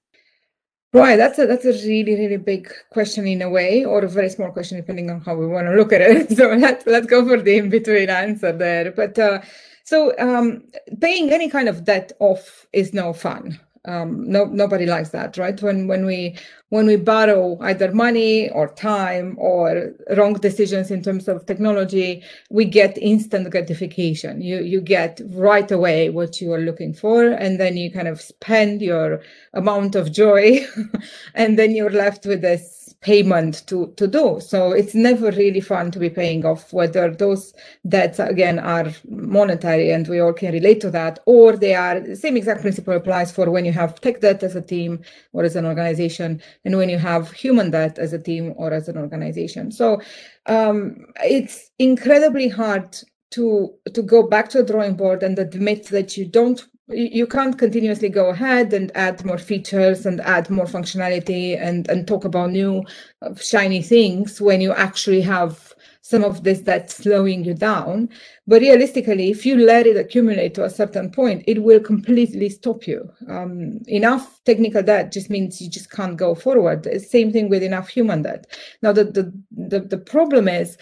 Right, 0.95 1.18
that's 1.18 1.38
a 1.39 1.45
that's 1.45 1.65
a 1.65 1.74
really 1.74 2.15
really 2.15 2.38
big 2.38 2.71
question 2.89 3.27
in 3.27 3.42
a 3.42 3.50
way, 3.50 3.83
or 3.83 4.06
a 4.06 4.07
very 4.07 4.30
small 4.30 4.50
question 4.51 4.77
depending 4.77 5.09
on 5.11 5.19
how 5.19 5.35
we 5.35 5.45
want 5.45 5.68
to 5.68 5.75
look 5.75 5.92
at 5.92 5.99
it. 5.99 6.31
So 6.37 6.54
let's 6.54 6.85
let's 6.87 7.06
go 7.07 7.28
for 7.28 7.42
the 7.42 7.57
in 7.57 7.69
between 7.69 8.09
answer 8.09 8.54
there. 8.54 8.92
But 8.94 9.19
uh, 9.19 9.42
so 9.83 10.18
um, 10.19 10.64
paying 11.02 11.31
any 11.31 11.49
kind 11.49 11.68
of 11.68 11.83
debt 11.83 12.14
off 12.19 12.66
is 12.71 12.94
no 12.94 13.11
fun. 13.11 13.59
Um, 13.87 14.30
no, 14.30 14.45
nobody 14.45 14.85
likes 14.85 15.09
that, 15.09 15.37
right? 15.37 15.61
When 15.61 15.87
when 15.87 16.06
we 16.06 16.37
when 16.69 16.87
we 16.87 16.95
borrow 16.95 17.57
either 17.61 17.92
money 17.94 18.49
or 18.49 18.73
time 18.73 19.35
or 19.37 19.94
wrong 20.18 20.33
decisions 20.33 20.92
in 20.92 21.04
terms 21.04 21.27
of 21.27 21.45
technology, 21.45 22.23
we 22.49 22.65
get 22.65 22.97
instant 22.97 23.49
gratification. 23.51 24.42
You 24.42 24.59
you 24.61 24.81
get 24.81 25.21
right 25.30 25.69
away 25.71 26.09
what 26.09 26.42
you 26.42 26.54
are 26.54 26.59
looking 26.59 26.94
for, 26.94 27.25
and 27.31 27.59
then 27.59 27.77
you 27.77 27.92
kind 27.92 28.07
of 28.07 28.21
spend 28.21 28.81
your 28.81 29.21
amount 29.54 29.95
of 29.95 30.11
joy, 30.11 30.65
and 31.35 31.57
then 31.59 31.75
you're 31.75 31.92
left 31.92 32.25
with 32.25 32.42
this 32.42 32.84
payment 33.06 33.62
to, 33.68 33.94
to 33.97 34.07
do. 34.07 34.40
So 34.40 34.71
it's 34.71 34.95
never 34.95 35.30
really 35.30 35.62
fun 35.62 35.92
to 35.92 36.00
be 36.00 36.09
paying 36.09 36.44
off, 36.44 36.74
whether 36.74 37.12
those 37.12 37.54
debts, 37.88 38.18
again, 38.18 38.57
are 38.57 38.92
monetary 39.07 39.92
and 39.92 40.07
we 40.07 40.19
all 40.19 40.33
can 40.33 40.54
relate 40.54 40.81
to 40.81 40.90
that, 40.90 41.19
or 41.28 41.56
they 41.56 41.76
are 41.76 42.00
the 42.00 42.16
same 42.16 42.35
exact 42.35 42.62
principle 42.62 42.95
applies 42.95 43.31
for 43.31 43.52
when 43.52 43.64
you 43.64 43.71
have 43.71 44.02
tech 44.02 44.21
debt 44.21 44.42
as 44.42 44.56
a 44.56 44.62
team 44.62 45.02
or 45.33 45.44
as 45.44 45.56
an 45.56 45.68
organization, 45.68 46.42
and 46.66 46.76
when 46.78 46.90
you 46.90 46.97
have 46.97 47.31
human 47.31 47.69
debt 47.69 48.00
as 48.00 48.12
a 48.12 48.19
team 48.19 48.54
or 48.57 48.74
as 48.74 48.90
an 48.90 48.97
organization. 48.97 49.71
So 49.71 50.02
um, 50.47 51.06
it's 51.24 51.69
incredibly 51.78 52.50
hard 52.50 52.97
to 53.31 53.74
to 53.94 54.02
go 54.02 54.24
back 54.24 54.50
to 54.50 54.59
the 54.59 54.71
drawing 54.71 54.95
board 54.95 55.21
and 55.21 55.38
admit 55.38 55.88
that 55.88 56.18
you 56.18 56.26
don't 56.26 56.66
you 56.87 57.25
can't 57.25 57.57
continuously 57.57 58.09
go 58.09 58.30
ahead 58.30 58.71
and 58.73 58.92
add 58.95 59.25
more 59.25 59.39
features 59.39 60.06
and 60.06 60.21
add 60.21 60.49
more 60.49 60.65
functionality 60.65 61.59
and, 61.59 61.89
and 61.89 62.07
talk 62.07 62.25
about 62.25 62.51
new 62.51 62.83
uh, 63.21 63.33
shiny 63.35 63.81
things 63.81 64.39
when 64.39 64.61
you 64.61 64.71
actually 64.71 65.21
have 65.21 65.73
some 66.01 66.23
of 66.23 66.44
this 66.44 66.59
that's 66.61 66.97
slowing 66.97 67.44
you 67.44 67.56
down. 67.56 68.07
But 68.45 68.61
realistically, 68.61 69.31
if 69.31 69.44
you 69.44 69.57
let 69.57 69.87
it 69.87 69.97
accumulate 69.97 70.54
to 70.54 70.63
a 70.63 70.69
certain 70.69 71.09
point, 71.09 71.44
it 71.47 71.63
will 71.63 71.80
completely 71.80 72.47
stop 72.49 72.85
you. 72.85 73.11
Um, 73.27 73.80
enough 73.87 74.39
technical 74.45 74.83
debt 74.83 75.11
just 75.11 75.31
means 75.31 75.59
you 75.59 75.68
just 75.68 75.89
can't 75.89 76.15
go 76.15 76.35
forward. 76.35 76.87
Same 77.01 77.31
thing 77.31 77.49
with 77.49 77.63
enough 77.63 77.89
human 77.89 78.21
debt. 78.21 78.45
Now, 78.83 78.92
the, 78.92 79.06
the, 79.06 79.33
the, 79.49 79.80
the 79.80 79.97
problem 79.97 80.47
is 80.47 80.77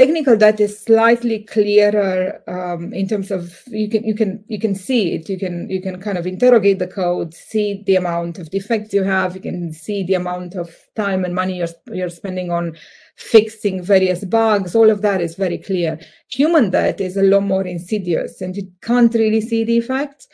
technical 0.00 0.34
debt 0.34 0.58
is 0.60 0.80
slightly 0.80 1.40
clearer 1.40 2.42
um, 2.48 2.90
in 2.94 3.06
terms 3.06 3.30
of 3.30 3.62
you 3.66 3.86
can 3.86 4.02
you 4.02 4.14
can 4.14 4.42
you 4.48 4.58
can 4.58 4.74
see 4.74 5.12
it. 5.14 5.28
You 5.28 5.38
can 5.38 5.68
you 5.68 5.82
can 5.82 6.00
kind 6.00 6.16
of 6.16 6.26
interrogate 6.26 6.78
the 6.78 6.86
code 6.86 7.34
see 7.34 7.82
the 7.86 7.96
amount 7.96 8.38
of 8.38 8.48
defects 8.48 8.94
you 8.94 9.02
have. 9.02 9.34
You 9.34 9.42
can 9.42 9.74
see 9.74 10.02
the 10.02 10.14
amount 10.14 10.54
of 10.54 10.74
time 10.96 11.22
and 11.26 11.34
money 11.34 11.58
you're, 11.58 11.74
you're 11.92 12.08
spending 12.08 12.50
on 12.50 12.78
fixing 13.16 13.82
various 13.82 14.24
bugs. 14.24 14.74
All 14.74 14.88
of 14.88 15.02
that 15.02 15.20
is 15.20 15.34
very 15.34 15.58
clear. 15.58 15.98
Human 16.30 16.70
debt 16.70 16.98
is 17.02 17.18
a 17.18 17.22
lot 17.22 17.42
more 17.42 17.66
insidious 17.66 18.40
and 18.40 18.56
you 18.56 18.72
can't 18.80 19.12
really 19.12 19.42
see 19.42 19.64
the 19.64 19.76
effects 19.76 20.28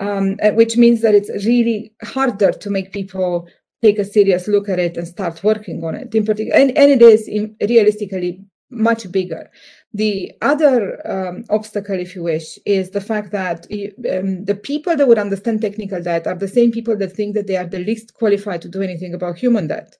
um, 0.00 0.36
which 0.54 0.76
means 0.76 1.00
that 1.02 1.14
it's 1.14 1.30
really 1.46 1.92
harder 2.02 2.50
to 2.50 2.70
make 2.70 2.92
people 2.92 3.46
take 3.82 4.00
a 4.00 4.04
serious 4.04 4.48
look 4.48 4.68
at 4.68 4.80
it 4.80 4.96
and 4.96 5.06
start 5.06 5.44
working 5.44 5.84
on 5.84 5.94
it. 5.94 6.12
In 6.12 6.24
particular 6.24 6.58
and, 6.58 6.76
and 6.76 6.90
it 6.90 7.02
is 7.02 7.28
in, 7.28 7.54
realistically 7.60 8.44
much 8.72 9.10
bigger. 9.12 9.50
The 9.94 10.32
other 10.40 11.06
um, 11.06 11.44
obstacle, 11.50 11.98
if 11.98 12.16
you 12.16 12.22
wish, 12.22 12.58
is 12.64 12.90
the 12.90 13.00
fact 13.00 13.30
that 13.32 13.66
um, 14.10 14.44
the 14.44 14.58
people 14.60 14.96
that 14.96 15.06
would 15.06 15.18
understand 15.18 15.60
technical 15.60 16.02
debt 16.02 16.26
are 16.26 16.34
the 16.34 16.48
same 16.48 16.72
people 16.72 16.96
that 16.96 17.12
think 17.12 17.34
that 17.34 17.46
they 17.46 17.56
are 17.56 17.66
the 17.66 17.78
least 17.78 18.14
qualified 18.14 18.62
to 18.62 18.68
do 18.68 18.80
anything 18.80 19.14
about 19.14 19.38
human 19.38 19.66
debt 19.66 19.96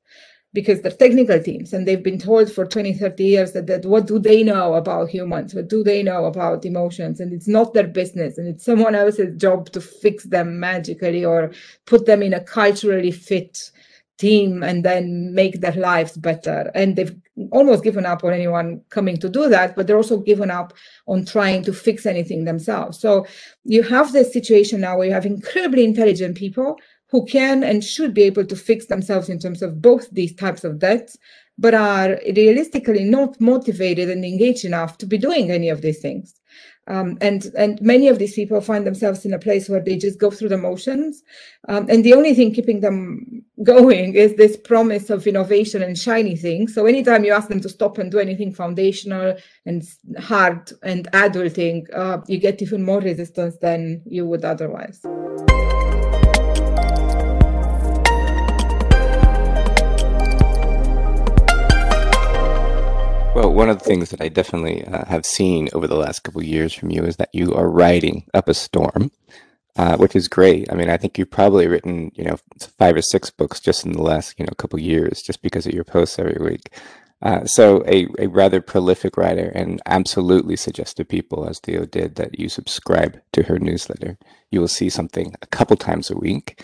because 0.55 0.83
they're 0.83 0.93
technical 0.93 1.41
teams 1.41 1.73
and 1.73 1.89
they've 1.89 2.03
been 2.03 2.19
told 2.19 2.53
for 2.53 2.67
20, 2.67 2.93
30 2.93 3.25
years 3.25 3.53
that, 3.53 3.67
that 3.67 3.87
what 3.87 4.07
do 4.07 4.19
they 4.19 4.43
know 4.43 4.75
about 4.75 5.09
humans? 5.09 5.55
What 5.55 5.69
do 5.69 5.83
they 5.83 6.03
know 6.03 6.27
about 6.27 6.65
emotions? 6.67 7.21
And 7.21 7.33
it's 7.33 7.49
not 7.49 7.73
their 7.73 7.87
business 7.87 8.37
and 8.37 8.47
it's 8.49 8.65
someone 8.65 8.95
else's 8.95 9.35
job 9.37 9.71
to 9.71 9.81
fix 9.81 10.25
them 10.25 10.61
magically 10.61 11.25
or 11.25 11.53
put 11.87 12.05
them 12.05 12.23
in 12.23 12.35
a 12.35 12.41
culturally 12.41 13.11
fit 13.11 13.71
team 14.23 14.63
and 14.63 14.85
then 14.85 15.35
make 15.35 15.61
their 15.61 15.79
lives 15.91 16.17
better. 16.17 16.71
And 16.75 16.95
they've 16.95 17.15
almost 17.51 17.83
given 17.83 18.07
up 18.07 18.23
on 18.23 18.33
anyone 18.33 18.81
coming 18.97 19.17
to 19.19 19.29
do 19.29 19.49
that, 19.49 19.75
but 19.75 19.87
they're 19.87 20.03
also 20.03 20.19
given 20.31 20.51
up 20.51 20.73
on 21.07 21.25
trying 21.25 21.63
to 21.65 21.73
fix 21.73 22.07
anything 22.07 22.45
themselves. 22.45 23.01
So 23.01 23.27
you 23.65 23.83
have 23.83 24.13
this 24.13 24.33
situation 24.33 24.81
now 24.81 24.97
where 24.97 25.09
you 25.09 25.13
have 25.19 25.27
incredibly 25.27 25.85
intelligent 25.85 26.37
people 26.37 26.77
who 27.11 27.27
can 27.27 27.63
and 27.65 27.85
should 27.85 28.15
be 28.15 28.23
able 28.23 28.47
to 28.47 28.57
fix 28.57 28.87
themselves 28.87 29.29
in 29.29 29.39
terms 29.39 29.61
of 29.63 29.83
both 29.83 30.09
these 30.11 30.35
types 30.35 30.65
of 30.65 30.79
debts, 30.79 31.19
but 31.59 31.75
are 31.75 32.19
realistically 32.37 33.05
not 33.05 33.41
motivated 33.41 34.09
and 34.09 34.25
engaged 34.25 34.65
enough 34.65 34.97
to 34.99 35.07
be 35.07 35.19
doing 35.19 35.51
any 35.51 35.69
of 35.69 35.83
these 35.83 36.01
things. 36.01 36.41
Um, 36.89 37.17
and 37.21 37.47
and 37.57 37.81
many 37.81 38.09
of 38.09 38.19
these 38.19 38.35
people 38.35 38.61
find 38.61 38.85
themselves 38.85 39.25
in 39.25 39.35
a 39.35 39.39
place 39.39 39.69
where 39.69 39.81
they 39.81 39.97
just 39.97 40.19
go 40.19 40.31
through 40.31 40.49
the 40.49 40.59
motions, 40.59 41.23
um, 41.69 41.87
and 41.89 42.05
the 42.05 42.15
only 42.15 42.35
thing 42.35 42.53
keeping 42.53 42.81
them 42.81 43.45
going 43.63 44.15
is 44.15 44.35
this 44.35 44.57
promise 44.57 45.09
of 45.09 45.27
innovation 45.27 45.83
and 45.83 45.97
shiny 45.97 46.35
things. 46.35 46.75
So 46.75 46.87
anytime 46.87 47.25
you 47.25 47.33
ask 47.33 47.49
them 47.49 47.61
to 47.61 47.69
stop 47.69 47.99
and 47.99 48.11
do 48.11 48.19
anything 48.19 48.53
foundational 48.53 49.37
and 49.65 49.89
hard 50.19 50.73
and 50.83 51.11
adulting, 51.13 51.87
uh, 51.95 52.19
you 52.27 52.39
get 52.39 52.61
even 52.61 52.83
more 52.83 53.01
resistance 53.01 53.57
than 53.59 54.03
you 54.05 54.27
would 54.27 54.45
otherwise. 54.45 55.01
Well, 63.35 63.51
one 63.51 63.71
of 63.71 63.79
the 63.79 63.85
things 63.85 64.11
that 64.11 64.21
I 64.21 64.29
definitely 64.29 64.85
uh, 64.85 65.07
have 65.07 65.25
seen 65.25 65.71
over 65.73 65.87
the 65.87 65.97
last 65.97 66.21
couple 66.21 66.43
years 66.43 66.75
from 66.75 66.91
you 66.91 67.03
is 67.03 67.17
that 67.17 67.31
you 67.33 67.55
are 67.55 67.71
riding 67.71 68.27
up 68.35 68.47
a 68.47 68.53
storm, 68.53 69.11
uh, 69.77 69.97
which 69.97 70.15
is 70.15 70.29
great. 70.29 70.71
I 70.71 70.75
mean, 70.75 70.91
I 70.91 70.99
think 70.99 71.17
you've 71.17 71.31
probably 71.31 71.67
written, 71.67 72.13
you 72.15 72.25
know, 72.25 72.37
five 72.79 72.95
or 72.95 73.01
six 73.01 73.31
books 73.31 73.59
just 73.59 73.87
in 73.87 73.93
the 73.93 74.03
last, 74.03 74.39
you 74.39 74.45
know, 74.45 74.53
couple 74.59 74.79
years, 74.79 75.23
just 75.23 75.41
because 75.41 75.67
of 75.67 75.73
your 75.73 75.83
posts 75.83 76.19
every 76.19 76.37
week. 76.45 76.79
Uh, 77.23 77.47
so 77.47 77.83
a, 77.87 78.07
a 78.19 78.27
rather 78.27 78.61
prolific 78.61 79.17
writer 79.17 79.51
and 79.55 79.81
absolutely 79.87 80.57
suggest 80.57 80.99
to 80.99 81.05
people, 81.05 81.49
as 81.49 81.59
Theo 81.59 81.87
did, 81.87 82.17
that 82.17 82.39
you 82.39 82.51
subscribe 82.51 83.19
to 83.33 83.45
her 83.45 83.59
newsletter. 83.59 84.19
You 84.51 84.61
will 84.61 84.69
see 84.69 84.91
something 84.91 85.35
a 85.41 85.47
couple 85.47 85.77
times 85.77 86.11
a 86.11 86.19
week. 86.19 86.63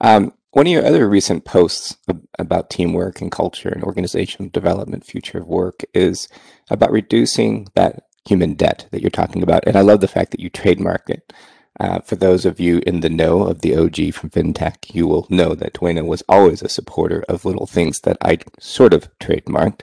Um, 0.00 0.32
one 0.52 0.66
of 0.66 0.72
your 0.72 0.84
other 0.86 1.08
recent 1.08 1.44
posts 1.44 1.96
about 2.38 2.70
teamwork 2.70 3.20
and 3.20 3.30
culture 3.30 3.68
and 3.68 3.84
organizational 3.84 4.50
development, 4.50 5.04
future 5.04 5.38
of 5.38 5.46
work, 5.46 5.82
is 5.92 6.28
about 6.70 6.90
reducing 6.90 7.68
that 7.74 8.04
human 8.26 8.54
debt 8.54 8.86
that 8.90 9.00
you're 9.00 9.10
talking 9.10 9.42
about. 9.42 9.66
And 9.66 9.76
I 9.76 9.82
love 9.82 10.00
the 10.00 10.08
fact 10.08 10.30
that 10.30 10.40
you 10.40 10.50
trademark 10.50 11.08
it. 11.08 11.32
Uh, 11.80 12.00
for 12.00 12.16
those 12.16 12.44
of 12.44 12.58
you 12.58 12.82
in 12.86 13.00
the 13.00 13.08
know 13.08 13.42
of 13.42 13.60
the 13.60 13.76
OG 13.76 14.12
from 14.12 14.30
FinTech, 14.30 14.94
you 14.94 15.06
will 15.06 15.26
know 15.30 15.54
that 15.54 15.74
Duena 15.74 16.04
was 16.04 16.24
always 16.28 16.60
a 16.60 16.68
supporter 16.68 17.24
of 17.28 17.44
little 17.44 17.66
things 17.66 18.00
that 18.00 18.16
I 18.20 18.38
sort 18.58 18.92
of 18.92 19.08
trademarked, 19.20 19.82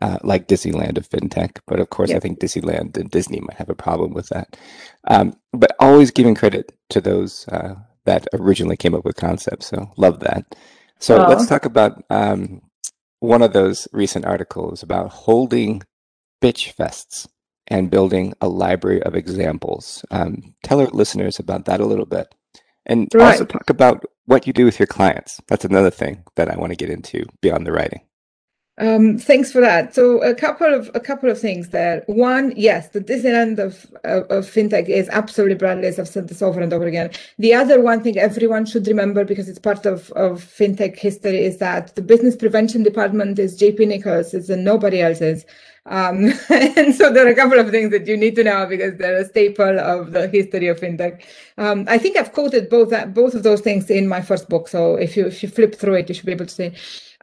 uh, 0.00 0.18
like 0.24 0.48
Disneyland 0.48 0.98
of 0.98 1.08
FinTech. 1.08 1.58
But 1.66 1.78
of 1.78 1.90
course, 1.90 2.10
yep. 2.10 2.16
I 2.16 2.20
think 2.20 2.40
Disneyland 2.40 2.96
and 2.96 3.10
Disney 3.10 3.40
might 3.40 3.56
have 3.56 3.68
a 3.68 3.74
problem 3.74 4.14
with 4.14 4.28
that. 4.30 4.56
Um, 5.06 5.36
but 5.52 5.76
always 5.78 6.10
giving 6.10 6.34
credit 6.34 6.76
to 6.88 7.00
those 7.00 7.46
uh, 7.48 7.76
that 8.08 8.26
originally 8.32 8.76
came 8.76 8.94
up 8.94 9.04
with 9.04 9.16
concepts. 9.16 9.66
So 9.66 9.92
love 9.98 10.20
that. 10.20 10.56
So 10.98 11.28
let's 11.28 11.46
talk 11.46 11.66
about 11.66 12.02
um, 12.08 12.62
one 13.20 13.42
of 13.42 13.52
those 13.52 13.86
recent 13.92 14.24
articles 14.24 14.82
about 14.82 15.10
holding 15.10 15.82
bitch 16.42 16.74
fests 16.74 17.28
and 17.66 17.90
building 17.90 18.32
a 18.40 18.48
library 18.48 19.02
of 19.02 19.14
examples. 19.14 20.04
Um, 20.10 20.54
tell 20.62 20.80
our 20.80 20.86
listeners 20.86 21.38
about 21.38 21.66
that 21.66 21.80
a 21.80 21.86
little 21.86 22.06
bit. 22.06 22.34
And 22.86 23.08
right. 23.12 23.32
also 23.32 23.44
talk 23.44 23.68
about 23.68 24.04
what 24.24 24.46
you 24.46 24.54
do 24.54 24.64
with 24.64 24.78
your 24.78 24.86
clients. 24.86 25.38
That's 25.46 25.66
another 25.66 25.90
thing 25.90 26.24
that 26.36 26.50
I 26.50 26.56
want 26.56 26.72
to 26.72 26.76
get 26.76 26.88
into 26.88 27.26
beyond 27.42 27.66
the 27.66 27.72
writing. 27.72 28.00
Um, 28.78 29.18
thanks 29.18 29.50
for 29.50 29.60
that. 29.60 29.92
So 29.92 30.22
a 30.22 30.34
couple 30.34 30.72
of 30.72 30.88
a 30.94 31.00
couple 31.00 31.28
of 31.28 31.40
things 31.40 31.70
there. 31.70 32.04
One, 32.06 32.52
yes, 32.56 32.88
the 32.90 33.00
Disneyland 33.00 33.58
of, 33.58 33.86
of, 34.04 34.22
of 34.30 34.44
fintech 34.46 34.88
is 34.88 35.08
absolutely 35.08 35.56
Bradley's. 35.56 35.98
I've 35.98 36.06
said 36.06 36.28
this 36.28 36.42
over 36.42 36.60
and 36.60 36.72
over 36.72 36.86
again. 36.86 37.10
The 37.38 37.54
other 37.54 37.80
one 37.80 38.04
thing 38.04 38.16
everyone 38.18 38.66
should 38.66 38.86
remember 38.86 39.24
because 39.24 39.48
it's 39.48 39.58
part 39.58 39.84
of, 39.84 40.12
of 40.12 40.44
fintech 40.44 40.96
history 40.96 41.44
is 41.44 41.58
that 41.58 41.96
the 41.96 42.02
business 42.02 42.36
prevention 42.36 42.84
department 42.84 43.40
is 43.40 43.58
JP 43.58 43.88
Nicols, 43.88 44.32
it's 44.32 44.48
nobody 44.48 45.02
else's. 45.02 45.44
Um, 45.86 46.32
and 46.50 46.94
so 46.94 47.12
there 47.12 47.26
are 47.26 47.30
a 47.30 47.34
couple 47.34 47.58
of 47.58 47.70
things 47.70 47.90
that 47.90 48.06
you 48.06 48.16
need 48.16 48.36
to 48.36 48.44
know 48.44 48.66
because 48.66 48.96
they're 48.96 49.22
a 49.22 49.24
staple 49.24 49.80
of 49.80 50.12
the 50.12 50.28
history 50.28 50.68
of 50.68 50.78
fintech. 50.78 51.24
Um, 51.56 51.84
I 51.88 51.98
think 51.98 52.16
I've 52.16 52.32
quoted 52.32 52.68
both 52.68 52.90
that, 52.90 53.12
both 53.12 53.34
of 53.34 53.42
those 53.42 53.60
things 53.60 53.90
in 53.90 54.06
my 54.06 54.20
first 54.20 54.48
book. 54.48 54.68
So 54.68 54.94
if 54.94 55.16
you 55.16 55.26
if 55.26 55.42
you 55.42 55.48
flip 55.48 55.74
through 55.74 55.94
it, 55.94 56.08
you 56.08 56.14
should 56.14 56.26
be 56.26 56.32
able 56.32 56.46
to 56.46 56.54
see. 56.54 56.72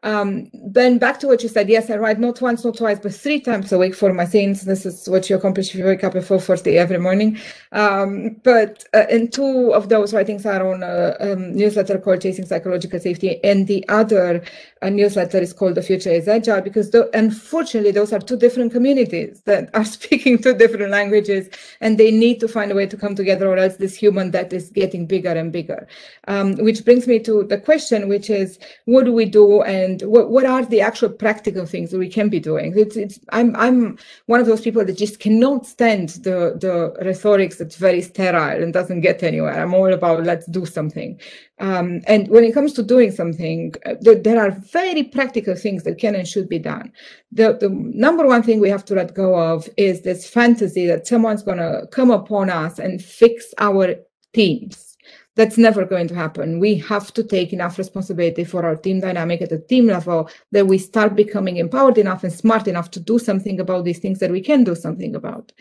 Um, 0.05 0.51
then 0.53 1.00
back 1.00 1.19
to 1.21 1.27
what 1.27 1.41
you 1.41 1.50
said. 1.50 1.67
Yes, 1.67 1.89
I 1.89 1.97
write 1.97 2.19
not 2.19 2.39
once, 2.39 2.63
not 2.63 2.77
twice, 2.77 3.00
but 3.00 3.12
three 3.12 3.39
times 3.39 3.71
a 3.71 3.79
week 3.79 3.95
for 3.95 4.13
my 4.13 4.25
scenes. 4.25 4.62
This 4.62 4.85
is 4.85 5.09
what 5.09 5.27
you 5.31 5.35
accomplish 5.35 5.69
if 5.69 5.75
you 5.75 5.85
wake 5.85 6.03
up 6.03 6.15
at 6.15 6.24
4.40 6.24 6.75
every 6.75 7.00
morning. 7.00 7.39
Um, 7.71 8.35
but 8.43 8.83
uh, 8.93 9.05
two 9.31 9.74
of 9.74 9.89
those 9.89 10.13
writings 10.13 10.45
are 10.45 10.71
on 10.71 10.83
a 10.83 11.15
um, 11.19 11.55
newsletter 11.55 11.97
called 11.97 12.21
Chasing 12.21 12.45
Psychological 12.45 13.00
Safety. 13.00 13.43
And 13.43 13.65
the 13.65 13.83
other 13.89 14.43
uh, 14.83 14.89
newsletter 14.89 15.39
is 15.39 15.53
called 15.53 15.74
The 15.74 15.81
Future 15.81 16.12
is 16.12 16.27
Agile 16.27 16.62
because 16.62 16.91
the, 16.91 17.09
unfortunately, 17.17 17.91
those 17.91 18.13
are 18.13 18.19
two 18.19 18.38
different 18.38 18.74
communities 18.74 19.41
that 19.45 19.71
are 19.74 19.85
speaking 19.85 20.38
two 20.38 20.53
different 20.53 20.91
languages 20.91 21.50
and 21.81 21.97
they 21.97 22.12
need 22.12 22.39
to 22.41 22.47
find 22.47 22.71
a 22.71 22.75
way 22.75 22.85
to 22.85 22.95
come 22.95 23.15
together 23.15 23.50
or 23.50 23.57
else 23.57 23.77
this 23.77 23.95
human 23.95 24.29
debt 24.29 24.53
is 24.53 24.69
getting 24.69 25.07
bigger 25.07 25.31
and 25.31 25.51
bigger. 25.51 25.88
Um, 26.27 26.57
which 26.57 26.85
brings 26.85 27.07
me 27.07 27.17
to 27.21 27.43
the 27.43 27.57
question, 27.57 28.07
which 28.07 28.29
is 28.29 28.59
what 28.85 29.05
do 29.05 29.12
we 29.12 29.25
do 29.25 29.63
and 29.63 29.94
and 30.01 30.11
what, 30.11 30.29
what 30.29 30.45
are 30.45 30.65
the 30.65 30.81
actual 30.81 31.09
practical 31.09 31.65
things 31.65 31.91
that 31.91 31.99
we 31.99 32.09
can 32.09 32.29
be 32.29 32.39
doing? 32.39 32.73
It's, 32.77 32.95
it's 32.95 33.19
i'm 33.29 33.55
i'm 33.55 33.97
one 34.25 34.39
of 34.39 34.47
those 34.47 34.61
people 34.61 34.83
that 34.85 34.97
just 34.97 35.19
cannot 35.19 35.65
stand 35.65 36.09
the 36.09 36.57
the 36.59 36.93
rhetoric 37.03 37.57
that's 37.57 37.75
very 37.75 38.01
sterile 38.01 38.61
and 38.63 38.73
doesn't 38.73 39.01
get 39.01 39.23
anywhere. 39.23 39.61
I'm 39.61 39.73
all 39.73 39.93
about 39.93 40.23
let's 40.23 40.45
do 40.47 40.65
something. 40.65 41.19
Um, 41.59 42.01
and 42.07 42.27
when 42.27 42.43
it 42.43 42.53
comes 42.53 42.73
to 42.73 42.83
doing 42.83 43.11
something 43.11 43.73
uh, 43.85 43.95
there, 44.01 44.15
there 44.15 44.39
are 44.39 44.51
very 44.51 45.03
practical 45.03 45.55
things 45.55 45.83
that 45.83 45.97
can 45.97 46.15
and 46.15 46.27
should 46.27 46.49
be 46.49 46.59
done. 46.59 46.91
The, 47.31 47.57
the 47.57 47.69
number 47.69 48.27
one 48.27 48.43
thing 48.43 48.59
we 48.59 48.69
have 48.69 48.85
to 48.85 48.95
let 48.95 49.13
go 49.13 49.35
of 49.35 49.69
is 49.77 50.01
this 50.01 50.27
fantasy 50.27 50.85
that 50.87 51.07
someone's 51.07 51.43
going 51.43 51.59
to 51.59 51.87
come 51.91 52.11
upon 52.11 52.49
us 52.49 52.77
and 52.79 53.01
fix 53.01 53.53
our 53.57 53.95
teams 54.33 54.94
that's 55.35 55.57
never 55.57 55.85
going 55.85 56.07
to 56.07 56.15
happen. 56.15 56.59
We 56.59 56.75
have 56.79 57.13
to 57.13 57.23
take 57.23 57.53
enough 57.53 57.77
responsibility 57.77 58.43
for 58.43 58.65
our 58.65 58.75
team 58.75 59.01
dynamic 59.01 59.41
at 59.41 59.49
the 59.49 59.59
team 59.59 59.87
level 59.87 60.29
that 60.51 60.67
we 60.67 60.77
start 60.77 61.15
becoming 61.15 61.57
empowered 61.57 61.97
enough 61.97 62.23
and 62.23 62.31
smart 62.31 62.67
enough 62.67 62.89
to 62.91 62.99
do 62.99 63.19
something 63.19 63.59
about 63.59 63.83
these 63.83 63.99
things 63.99 64.19
that 64.19 64.31
we 64.31 64.41
can 64.41 64.63
do 64.63 64.75
something 64.75 65.15
about. 65.15 65.51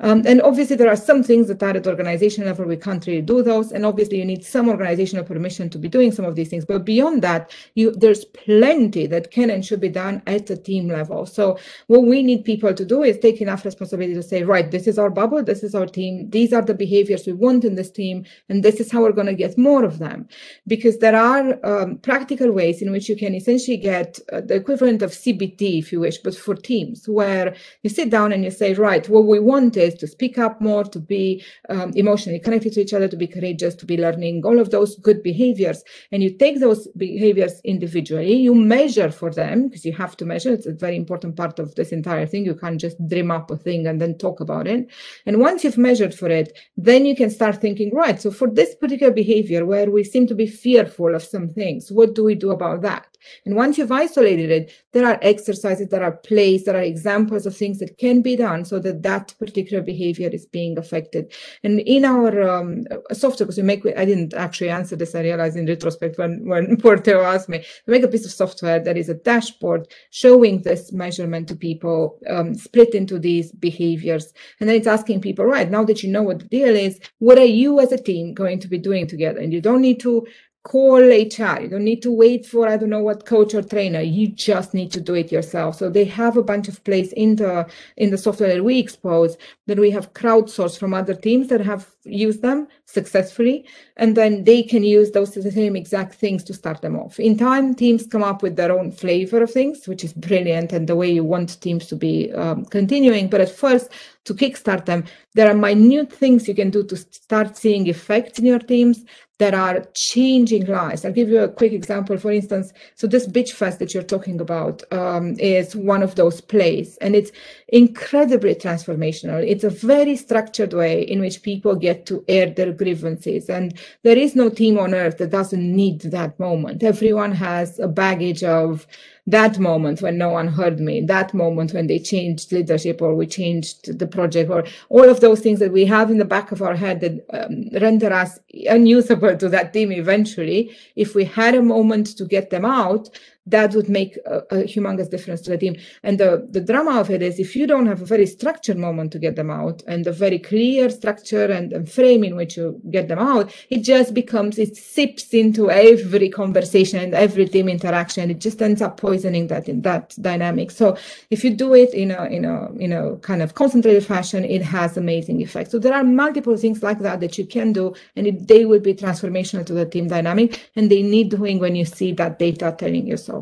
Um, 0.00 0.22
and 0.26 0.42
obviously, 0.42 0.76
there 0.76 0.90
are 0.90 0.96
some 0.96 1.22
things 1.22 1.48
that 1.48 1.62
are 1.62 1.76
at 1.76 1.86
organization 1.86 2.44
level 2.44 2.64
we 2.64 2.76
can't 2.76 3.06
really 3.06 3.22
do 3.22 3.42
those. 3.42 3.72
And 3.72 3.86
obviously, 3.86 4.18
you 4.18 4.24
need 4.24 4.44
some 4.44 4.68
organizational 4.68 5.24
permission 5.24 5.70
to 5.70 5.78
be 5.78 5.88
doing 5.88 6.12
some 6.12 6.24
of 6.24 6.34
these 6.34 6.48
things. 6.48 6.64
But 6.64 6.84
beyond 6.84 7.22
that, 7.22 7.52
you 7.74 7.92
there's 7.92 8.24
plenty 8.24 9.06
that 9.06 9.30
can 9.30 9.50
and 9.50 9.64
should 9.64 9.80
be 9.80 9.88
done 9.88 10.22
at 10.26 10.46
the 10.46 10.56
team 10.56 10.88
level. 10.88 11.26
So 11.26 11.58
what 11.86 12.04
we 12.04 12.22
need 12.22 12.44
people 12.44 12.74
to 12.74 12.84
do 12.84 13.02
is 13.02 13.18
take 13.18 13.40
enough 13.40 13.64
responsibility 13.64 14.14
to 14.14 14.22
say, 14.22 14.42
right, 14.42 14.70
this 14.70 14.86
is 14.86 14.98
our 14.98 15.10
bubble, 15.10 15.42
this 15.42 15.62
is 15.62 15.74
our 15.74 15.86
team, 15.86 16.30
these 16.30 16.52
are 16.52 16.62
the 16.62 16.74
behaviors 16.74 17.26
we 17.26 17.32
want 17.32 17.64
in 17.64 17.74
this 17.74 17.90
team, 17.90 18.24
and 18.48 18.62
this 18.62 18.80
is 18.80 18.90
how 18.90 19.02
we're 19.02 19.12
going 19.20 19.36
to 19.36 19.44
get 19.44 19.58
more 19.58 19.84
of 19.84 19.98
them 19.98 20.28
because 20.66 20.98
there 20.98 21.16
are 21.16 21.44
um, 21.64 21.98
practical 21.98 22.50
ways 22.52 22.82
in 22.82 22.90
which 22.90 23.08
you 23.08 23.16
can 23.16 23.34
essentially 23.34 23.76
get 23.76 24.18
uh, 24.32 24.40
the 24.40 24.54
equivalent 24.54 25.02
of 25.02 25.10
CBT, 25.10 25.78
if 25.78 25.92
you 25.92 26.00
wish, 26.00 26.18
but 26.18 26.34
for 26.34 26.54
teams, 26.54 27.08
where 27.08 27.54
you 27.82 27.90
sit 27.90 28.10
down 28.10 28.32
and 28.32 28.44
you 28.44 28.50
say, 28.50 28.74
right, 28.74 29.08
what 29.08 29.26
we 29.26 29.38
want 29.38 29.76
is 29.76 29.94
to 29.94 30.06
speak 30.06 30.38
up 30.38 30.60
more, 30.60 30.84
to 30.84 30.98
be 30.98 31.44
um, 31.68 31.92
emotionally 31.94 32.38
connected 32.38 32.72
to 32.72 32.80
each 32.80 32.94
other, 32.94 33.08
to 33.08 33.16
be 33.16 33.26
courageous, 33.26 33.74
to 33.74 33.86
be 33.86 33.96
learning, 33.96 34.42
all 34.44 34.58
of 34.58 34.70
those 34.70 34.96
good 34.96 35.22
behaviors. 35.22 35.82
And 36.12 36.22
you 36.22 36.30
take 36.36 36.60
those 36.60 36.88
behaviors 36.96 37.60
individually, 37.64 38.34
you 38.34 38.54
measure 38.54 39.10
for 39.10 39.30
them, 39.30 39.68
because 39.68 39.84
you 39.84 39.92
have 39.92 40.16
to 40.18 40.24
measure. 40.24 40.52
It's 40.52 40.66
a 40.66 40.72
very 40.72 40.96
important 40.96 41.36
part 41.36 41.58
of 41.58 41.74
this 41.74 41.92
entire 41.92 42.26
thing. 42.26 42.44
You 42.44 42.54
can't 42.54 42.80
just 42.80 42.96
dream 43.08 43.30
up 43.30 43.50
a 43.50 43.56
thing 43.56 43.86
and 43.86 44.00
then 44.00 44.16
talk 44.18 44.40
about 44.40 44.66
it. 44.66 44.88
And 45.26 45.40
once 45.40 45.64
you've 45.64 45.78
measured 45.78 46.14
for 46.14 46.28
it, 46.28 46.56
then 46.76 47.04
you 47.06 47.14
can 47.14 47.30
start 47.30 47.60
thinking, 47.60 47.94
right, 47.94 48.20
so 48.20 48.30
for 48.30 48.48
this 48.48 48.74
particular 48.74 49.09
behavior 49.12 49.64
where 49.66 49.90
we 49.90 50.04
seem 50.04 50.26
to 50.28 50.34
be 50.34 50.46
fearful 50.46 51.14
of 51.14 51.22
some 51.22 51.48
things, 51.48 51.90
what 51.90 52.14
do 52.14 52.24
we 52.24 52.34
do 52.34 52.50
about 52.50 52.82
that? 52.82 53.09
And 53.44 53.56
once 53.56 53.78
you've 53.78 53.92
isolated 53.92 54.50
it, 54.50 54.72
there 54.92 55.06
are 55.06 55.18
exercises, 55.22 55.88
there 55.88 56.02
are 56.02 56.12
plays, 56.12 56.64
there 56.64 56.76
are 56.76 56.82
examples 56.82 57.46
of 57.46 57.56
things 57.56 57.78
that 57.78 57.98
can 57.98 58.22
be 58.22 58.36
done 58.36 58.64
so 58.64 58.78
that 58.80 59.02
that 59.02 59.34
particular 59.38 59.82
behavior 59.82 60.28
is 60.28 60.46
being 60.46 60.78
affected. 60.78 61.32
And 61.62 61.80
in 61.80 62.04
our 62.04 62.48
um, 62.48 62.84
software, 63.12 63.46
because 63.46 63.56
we 63.56 63.62
make, 63.62 63.86
I 63.96 64.04
didn't 64.04 64.34
actually 64.34 64.70
answer 64.70 64.96
this, 64.96 65.14
I 65.14 65.22
realized 65.22 65.56
in 65.56 65.66
retrospect 65.66 66.18
when, 66.18 66.46
when 66.46 66.76
Porteo 66.82 67.24
asked 67.24 67.48
me, 67.48 67.64
we 67.86 67.92
make 67.92 68.02
a 68.02 68.08
piece 68.08 68.24
of 68.24 68.32
software 68.32 68.80
that 68.80 68.96
is 68.96 69.08
a 69.08 69.14
dashboard 69.14 69.88
showing 70.10 70.62
this 70.62 70.92
measurement 70.92 71.48
to 71.48 71.56
people 71.56 72.18
um, 72.28 72.54
split 72.54 72.94
into 72.94 73.18
these 73.18 73.52
behaviors. 73.52 74.32
And 74.58 74.68
then 74.68 74.76
it's 74.76 74.86
asking 74.86 75.20
people, 75.20 75.44
right, 75.44 75.70
now 75.70 75.84
that 75.84 76.02
you 76.02 76.10
know 76.10 76.22
what 76.22 76.40
the 76.40 76.46
deal 76.46 76.74
is, 76.74 76.98
what 77.18 77.38
are 77.38 77.44
you 77.44 77.80
as 77.80 77.92
a 77.92 78.02
team 78.02 78.34
going 78.34 78.60
to 78.60 78.68
be 78.68 78.78
doing 78.78 79.06
together? 79.06 79.40
And 79.40 79.52
you 79.52 79.60
don't 79.60 79.80
need 79.80 80.00
to 80.00 80.26
call 80.62 80.98
HR. 80.98 81.60
You 81.60 81.68
don't 81.68 81.84
need 81.84 82.02
to 82.02 82.12
wait 82.12 82.44
for, 82.44 82.68
I 82.68 82.76
don't 82.76 82.90
know 82.90 83.02
what 83.02 83.24
coach 83.24 83.54
or 83.54 83.62
trainer. 83.62 84.00
You 84.00 84.28
just 84.28 84.74
need 84.74 84.92
to 84.92 85.00
do 85.00 85.14
it 85.14 85.32
yourself. 85.32 85.76
So 85.76 85.88
they 85.88 86.04
have 86.04 86.36
a 86.36 86.42
bunch 86.42 86.68
of 86.68 86.82
plays 86.84 87.12
in 87.12 87.36
the, 87.36 87.66
in 87.96 88.10
the 88.10 88.18
software 88.18 88.54
that 88.54 88.64
we 88.64 88.78
expose 88.78 89.36
that 89.66 89.78
we 89.78 89.90
have 89.90 90.12
crowdsourced 90.12 90.78
from 90.78 90.92
other 90.92 91.14
teams 91.14 91.48
that 91.48 91.60
have 91.60 91.90
used 92.04 92.42
them 92.42 92.66
successfully. 92.86 93.66
And 93.96 94.16
then 94.16 94.44
they 94.44 94.62
can 94.62 94.82
use 94.82 95.10
those 95.10 95.34
same 95.54 95.76
exact 95.76 96.14
things 96.14 96.42
to 96.44 96.54
start 96.54 96.82
them 96.82 96.96
off. 96.96 97.20
In 97.20 97.36
time, 97.36 97.74
teams 97.74 98.06
come 98.06 98.22
up 98.22 98.42
with 98.42 98.56
their 98.56 98.72
own 98.72 98.90
flavor 98.92 99.42
of 99.42 99.50
things, 99.50 99.86
which 99.86 100.04
is 100.04 100.12
brilliant 100.12 100.72
and 100.72 100.88
the 100.88 100.96
way 100.96 101.10
you 101.10 101.24
want 101.24 101.60
teams 101.60 101.86
to 101.88 101.96
be 101.96 102.32
um, 102.32 102.64
continuing. 102.66 103.28
But 103.28 103.40
at 103.40 103.50
first, 103.50 103.90
to 104.24 104.34
kickstart 104.34 104.86
them, 104.86 105.04
there 105.34 105.50
are 105.50 105.54
minute 105.54 106.12
things 106.12 106.48
you 106.48 106.54
can 106.54 106.70
do 106.70 106.84
to 106.84 106.96
start 106.96 107.56
seeing 107.56 107.86
effects 107.86 108.38
in 108.38 108.46
your 108.46 108.58
teams 108.58 109.04
that 109.40 109.54
are 109.54 109.86
changing 109.94 110.66
lives. 110.66 111.04
I'll 111.04 111.12
give 111.12 111.30
you 111.30 111.40
a 111.40 111.48
quick 111.48 111.72
example. 111.72 112.18
For 112.18 112.30
instance, 112.30 112.72
so 112.94 113.06
this 113.06 113.26
Bitch 113.26 113.52
Fest 113.52 113.78
that 113.78 113.94
you're 113.94 114.02
talking 114.02 114.38
about 114.38 114.82
um, 114.92 115.38
is 115.38 115.74
one 115.74 116.02
of 116.02 116.14
those 116.14 116.42
plays, 116.42 116.98
and 116.98 117.16
it's 117.16 117.32
incredibly 117.72 118.54
transformational. 118.54 119.46
It's 119.46 119.64
a 119.64 119.70
very 119.70 120.16
structured 120.16 120.72
way 120.72 121.02
in 121.02 121.20
which 121.20 121.42
people 121.42 121.76
get 121.76 122.06
to 122.06 122.24
air 122.28 122.50
their 122.50 122.72
grievances, 122.72 123.48
and 123.48 123.78
there 124.02 124.18
is 124.18 124.34
no 124.36 124.50
team 124.50 124.78
on 124.78 124.94
earth 124.94 125.18
that 125.18 125.30
doesn't 125.30 125.76
need 125.76 126.00
that 126.02 126.38
moment. 126.38 126.82
Everyone 126.82 127.32
has 127.32 127.78
a 127.78 127.88
baggage 127.88 128.42
of 128.42 128.86
that 129.26 129.58
moment 129.58 130.02
when 130.02 130.18
no 130.18 130.30
one 130.30 130.48
heard 130.48 130.80
me, 130.80 131.00
that 131.02 131.32
moment 131.32 131.72
when 131.72 131.86
they 131.86 131.98
changed 131.98 132.50
leadership 132.50 133.00
or 133.00 133.14
we 133.14 133.26
changed 133.26 133.98
the 133.98 134.06
project, 134.06 134.50
or 134.50 134.64
all 134.88 135.08
of 135.08 135.20
those 135.20 135.40
things 135.40 135.60
that 135.60 135.72
we 135.72 135.84
have 135.84 136.10
in 136.10 136.18
the 136.18 136.24
back 136.24 136.50
of 136.50 136.62
our 136.62 136.74
head 136.74 137.00
that 137.00 137.24
um, 137.32 137.68
render 137.80 138.12
us 138.12 138.40
unusable 138.68 139.36
to 139.36 139.48
that 139.48 139.72
team 139.72 139.92
eventually, 139.92 140.74
if 140.96 141.14
we 141.14 141.24
had 141.24 141.54
a 141.54 141.62
moment 141.62 142.16
to 142.16 142.24
get 142.24 142.50
them 142.50 142.64
out, 142.64 143.08
that 143.50 143.74
would 143.74 143.88
make 143.88 144.16
a, 144.26 144.38
a, 144.50 144.56
humongous 144.64 145.10
difference 145.10 145.40
to 145.42 145.50
the 145.50 145.58
team. 145.58 145.76
And 146.02 146.18
the, 146.18 146.46
the 146.50 146.60
drama 146.60 147.00
of 147.00 147.10
it 147.10 147.22
is 147.22 147.38
if 147.38 147.54
you 147.54 147.66
don't 147.66 147.86
have 147.86 148.02
a 148.02 148.06
very 148.06 148.26
structured 148.26 148.78
moment 148.78 149.12
to 149.12 149.18
get 149.18 149.36
them 149.36 149.50
out 149.50 149.82
and 149.86 150.06
a 150.06 150.12
very 150.12 150.38
clear 150.38 150.90
structure 150.90 151.46
and, 151.46 151.72
and 151.72 151.90
frame 151.90 152.24
in 152.24 152.36
which 152.36 152.56
you 152.56 152.80
get 152.90 153.08
them 153.08 153.18
out, 153.18 153.52
it 153.70 153.82
just 153.82 154.14
becomes, 154.14 154.58
it 154.58 154.76
sips 154.76 155.34
into 155.34 155.70
every 155.70 156.28
conversation 156.28 157.00
and 157.00 157.14
every 157.14 157.46
team 157.46 157.68
interaction. 157.68 158.30
It 158.30 158.40
just 158.40 158.60
ends 158.62 158.82
up 158.82 158.96
poisoning 158.96 159.48
that 159.48 159.68
in 159.68 159.82
that 159.82 160.14
dynamic. 160.20 160.70
So 160.70 160.96
if 161.30 161.44
you 161.44 161.50
do 161.50 161.74
it 161.74 161.94
in 161.94 162.10
a 162.10 162.24
in 162.24 162.44
a 162.44 162.72
in 162.74 162.92
a 162.92 163.16
kind 163.18 163.42
of 163.42 163.54
concentrated 163.54 164.04
fashion, 164.04 164.44
it 164.44 164.62
has 164.62 164.96
amazing 164.96 165.40
effects. 165.40 165.70
So 165.70 165.78
there 165.78 165.94
are 165.94 166.04
multiple 166.04 166.56
things 166.56 166.82
like 166.82 167.00
that 167.00 167.20
that 167.20 167.38
you 167.38 167.46
can 167.46 167.72
do, 167.72 167.94
and 168.16 168.26
it, 168.26 168.48
they 168.48 168.64
will 168.64 168.80
be 168.80 168.94
transformational 168.94 169.66
to 169.66 169.72
the 169.72 169.86
team 169.86 170.08
dynamic, 170.08 170.70
and 170.76 170.90
they 170.90 171.02
need 171.02 171.30
doing 171.30 171.58
when 171.58 171.76
you 171.76 171.84
see 171.84 172.12
that 172.12 172.38
data 172.38 172.74
telling 172.78 173.06
you 173.06 173.16
so. 173.16 173.39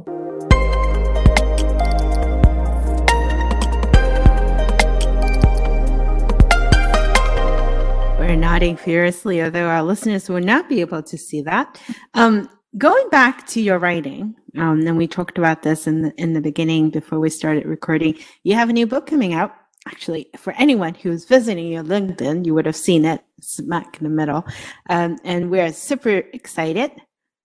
Nodding 8.58 8.76
furiously, 8.76 9.40
although 9.40 9.68
our 9.68 9.84
listeners 9.84 10.28
will 10.28 10.40
not 10.40 10.68
be 10.68 10.80
able 10.80 11.00
to 11.00 11.16
see 11.16 11.40
that. 11.40 11.80
Um, 12.14 12.48
going 12.76 13.08
back 13.08 13.46
to 13.48 13.60
your 13.60 13.78
writing, 13.78 14.34
um, 14.56 14.84
and 14.84 14.96
we 14.96 15.06
talked 15.06 15.38
about 15.38 15.62
this 15.62 15.86
in 15.86 16.02
the 16.02 16.12
in 16.20 16.32
the 16.32 16.40
beginning 16.40 16.90
before 16.90 17.20
we 17.20 17.30
started 17.30 17.66
recording. 17.66 18.18
You 18.42 18.56
have 18.56 18.68
a 18.68 18.72
new 18.72 18.84
book 18.84 19.06
coming 19.06 19.32
out. 19.32 19.54
Actually, 19.86 20.28
for 20.36 20.52
anyone 20.58 20.94
who's 20.94 21.24
visiting 21.24 21.68
your 21.68 21.84
LinkedIn, 21.84 22.44
you 22.44 22.52
would 22.52 22.66
have 22.66 22.74
seen 22.74 23.04
it 23.04 23.22
smack 23.40 23.96
in 23.98 24.04
the 24.04 24.10
middle, 24.10 24.44
um, 24.90 25.18
and 25.22 25.52
we're 25.52 25.72
super 25.72 26.24
excited. 26.32 26.90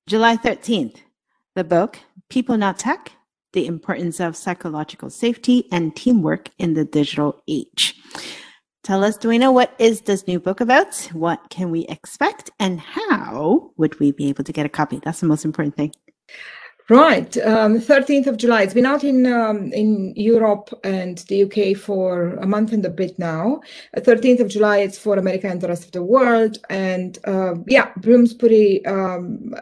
July 0.07 0.35
thirteenth, 0.35 0.99
the 1.53 1.63
book 1.63 1.99
"People 2.29 2.57
Not 2.57 2.79
Tech: 2.79 3.11
The 3.51 3.67
Importance 3.67 4.19
of 4.19 4.35
Psychological 4.35 5.11
Safety 5.11 5.67
and 5.71 5.95
Teamwork 5.95 6.49
in 6.57 6.73
the 6.73 6.85
Digital 6.85 7.43
Age." 7.47 8.01
Tell 8.83 9.05
us, 9.05 9.15
Duena, 9.15 9.49
what 9.49 9.73
is 9.79 10.01
this 10.01 10.27
new 10.27 10.41
book 10.41 10.59
about? 10.59 10.93
What 11.13 11.49
can 11.49 11.71
we 11.71 11.85
expect? 11.87 12.51
And 12.59 12.81
how 12.81 13.71
would 13.77 13.97
we 14.01 14.11
be 14.11 14.27
able 14.27 14.43
to 14.43 14.51
get 14.51 14.65
a 14.65 14.69
copy? 14.69 14.99
That's 15.01 15.21
the 15.21 15.25
most 15.25 15.45
important 15.45 15.77
thing. 15.77 15.93
Right, 16.89 17.37
um, 17.37 17.79
13th 17.79 18.27
of 18.27 18.35
July. 18.35 18.63
It's 18.63 18.73
been 18.73 18.85
out 18.85 19.05
in 19.05 19.25
um, 19.25 19.71
in 19.71 20.13
Europe 20.17 20.67
and 20.83 21.17
the 21.29 21.43
UK 21.43 21.77
for 21.77 22.31
a 22.35 22.45
month 22.45 22.73
and 22.73 22.85
a 22.85 22.89
bit 22.89 23.17
now. 23.17 23.61
Uh, 23.95 24.01
13th 24.01 24.41
of 24.41 24.49
July, 24.49 24.79
it's 24.79 24.97
for 24.97 25.17
America 25.17 25.47
and 25.47 25.61
the 25.61 25.69
rest 25.69 25.85
of 25.85 25.93
the 25.93 26.03
world. 26.03 26.57
And 26.69 27.17
uh, 27.23 27.55
yeah, 27.67 27.93
Bloomsbury 27.95 28.85
um, 28.85 29.55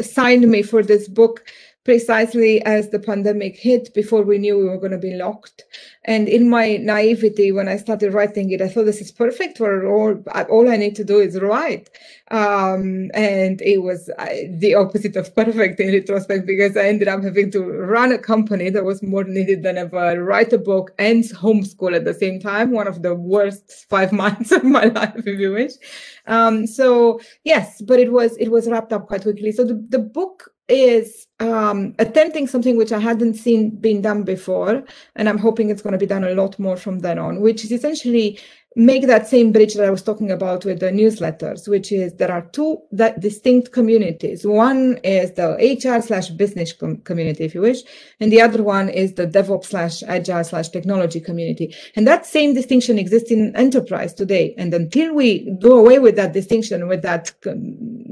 signed 0.00 0.50
me 0.50 0.62
for 0.62 0.82
this 0.82 1.08
book 1.08 1.44
precisely 1.84 2.62
as 2.64 2.90
the 2.90 2.98
pandemic 2.98 3.56
hit 3.56 3.92
before 3.92 4.22
we 4.22 4.38
knew 4.38 4.56
we 4.56 4.64
were 4.64 4.78
going 4.78 4.92
to 4.92 4.98
be 4.98 5.14
locked. 5.14 5.64
And 6.04 6.28
in 6.28 6.48
my 6.48 6.76
naivety, 6.76 7.50
when 7.50 7.68
I 7.68 7.76
started 7.76 8.12
writing 8.12 8.50
it, 8.50 8.60
I 8.60 8.68
thought 8.68 8.84
this 8.84 9.00
is 9.00 9.10
perfect 9.10 9.58
for 9.58 9.86
all, 9.86 10.14
all 10.48 10.70
I 10.70 10.76
need 10.76 10.94
to 10.96 11.04
do 11.04 11.18
is 11.18 11.40
write. 11.40 11.90
Um, 12.30 13.10
and 13.14 13.60
it 13.62 13.82
was 13.82 14.10
uh, 14.18 14.26
the 14.58 14.74
opposite 14.74 15.16
of 15.16 15.34
perfect 15.34 15.80
in 15.80 15.92
retrospect 15.92 16.46
because 16.46 16.76
I 16.76 16.86
ended 16.86 17.08
up 17.08 17.22
having 17.22 17.50
to 17.50 17.62
run 17.62 18.12
a 18.12 18.18
company 18.18 18.70
that 18.70 18.84
was 18.84 19.02
more 19.02 19.24
needed 19.24 19.62
than 19.62 19.76
ever, 19.76 20.22
write 20.22 20.52
a 20.52 20.58
book 20.58 20.92
and 20.98 21.24
homeschool 21.24 21.94
at 21.94 22.04
the 22.04 22.14
same 22.14 22.40
time. 22.40 22.70
One 22.70 22.86
of 22.86 23.02
the 23.02 23.14
worst 23.14 23.86
five 23.88 24.12
months 24.22 24.52
of 24.52 24.62
my 24.62 24.84
life, 24.84 25.26
if 25.26 25.38
you 25.38 25.52
wish. 25.52 25.72
Um, 26.26 26.66
so 26.66 27.20
yes, 27.44 27.82
but 27.82 27.98
it 27.98 28.12
was, 28.12 28.36
it 28.36 28.50
was 28.50 28.68
wrapped 28.68 28.92
up 28.92 29.08
quite 29.08 29.22
quickly. 29.22 29.50
So 29.50 29.64
the, 29.64 29.84
the 29.88 29.98
book 29.98 30.48
is 30.68 31.26
um, 31.42 31.94
attempting 31.98 32.46
something 32.46 32.76
which 32.76 32.92
I 32.92 32.98
hadn't 32.98 33.34
seen 33.34 33.70
being 33.70 34.00
done 34.00 34.22
before, 34.22 34.84
and 35.16 35.28
I'm 35.28 35.38
hoping 35.38 35.70
it's 35.70 35.82
going 35.82 35.92
to 35.92 35.98
be 35.98 36.06
done 36.06 36.24
a 36.24 36.34
lot 36.34 36.58
more 36.58 36.76
from 36.76 37.00
then 37.00 37.18
on, 37.18 37.40
which 37.40 37.64
is 37.64 37.72
essentially 37.72 38.38
make 38.74 39.06
that 39.06 39.26
same 39.26 39.52
bridge 39.52 39.74
that 39.74 39.86
I 39.86 39.90
was 39.90 40.02
talking 40.02 40.30
about 40.30 40.64
with 40.64 40.80
the 40.80 40.90
newsletters, 40.90 41.68
which 41.68 41.92
is 41.92 42.14
there 42.14 42.32
are 42.32 42.42
two 42.52 42.78
that 42.92 43.20
distinct 43.20 43.72
communities. 43.72 44.46
One 44.46 44.98
is 45.04 45.32
the 45.32 45.56
HR 45.56 46.00
slash 46.00 46.30
business 46.30 46.72
com- 46.72 46.98
community, 46.98 47.44
if 47.44 47.54
you 47.54 47.60
wish, 47.60 47.82
and 48.20 48.32
the 48.32 48.40
other 48.40 48.62
one 48.62 48.88
is 48.88 49.14
the 49.14 49.26
DevOps 49.26 49.66
slash 49.66 50.02
agile 50.04 50.44
slash 50.44 50.70
technology 50.70 51.20
community. 51.20 51.74
And 51.96 52.06
that 52.06 52.24
same 52.24 52.54
distinction 52.54 52.98
exists 52.98 53.30
in 53.30 53.54
enterprise 53.56 54.14
today. 54.14 54.54
And 54.56 54.72
until 54.72 55.14
we 55.14 55.50
do 55.58 55.72
away 55.72 55.98
with 55.98 56.16
that 56.16 56.32
distinction, 56.32 56.88
with 56.88 57.02
that 57.02 57.32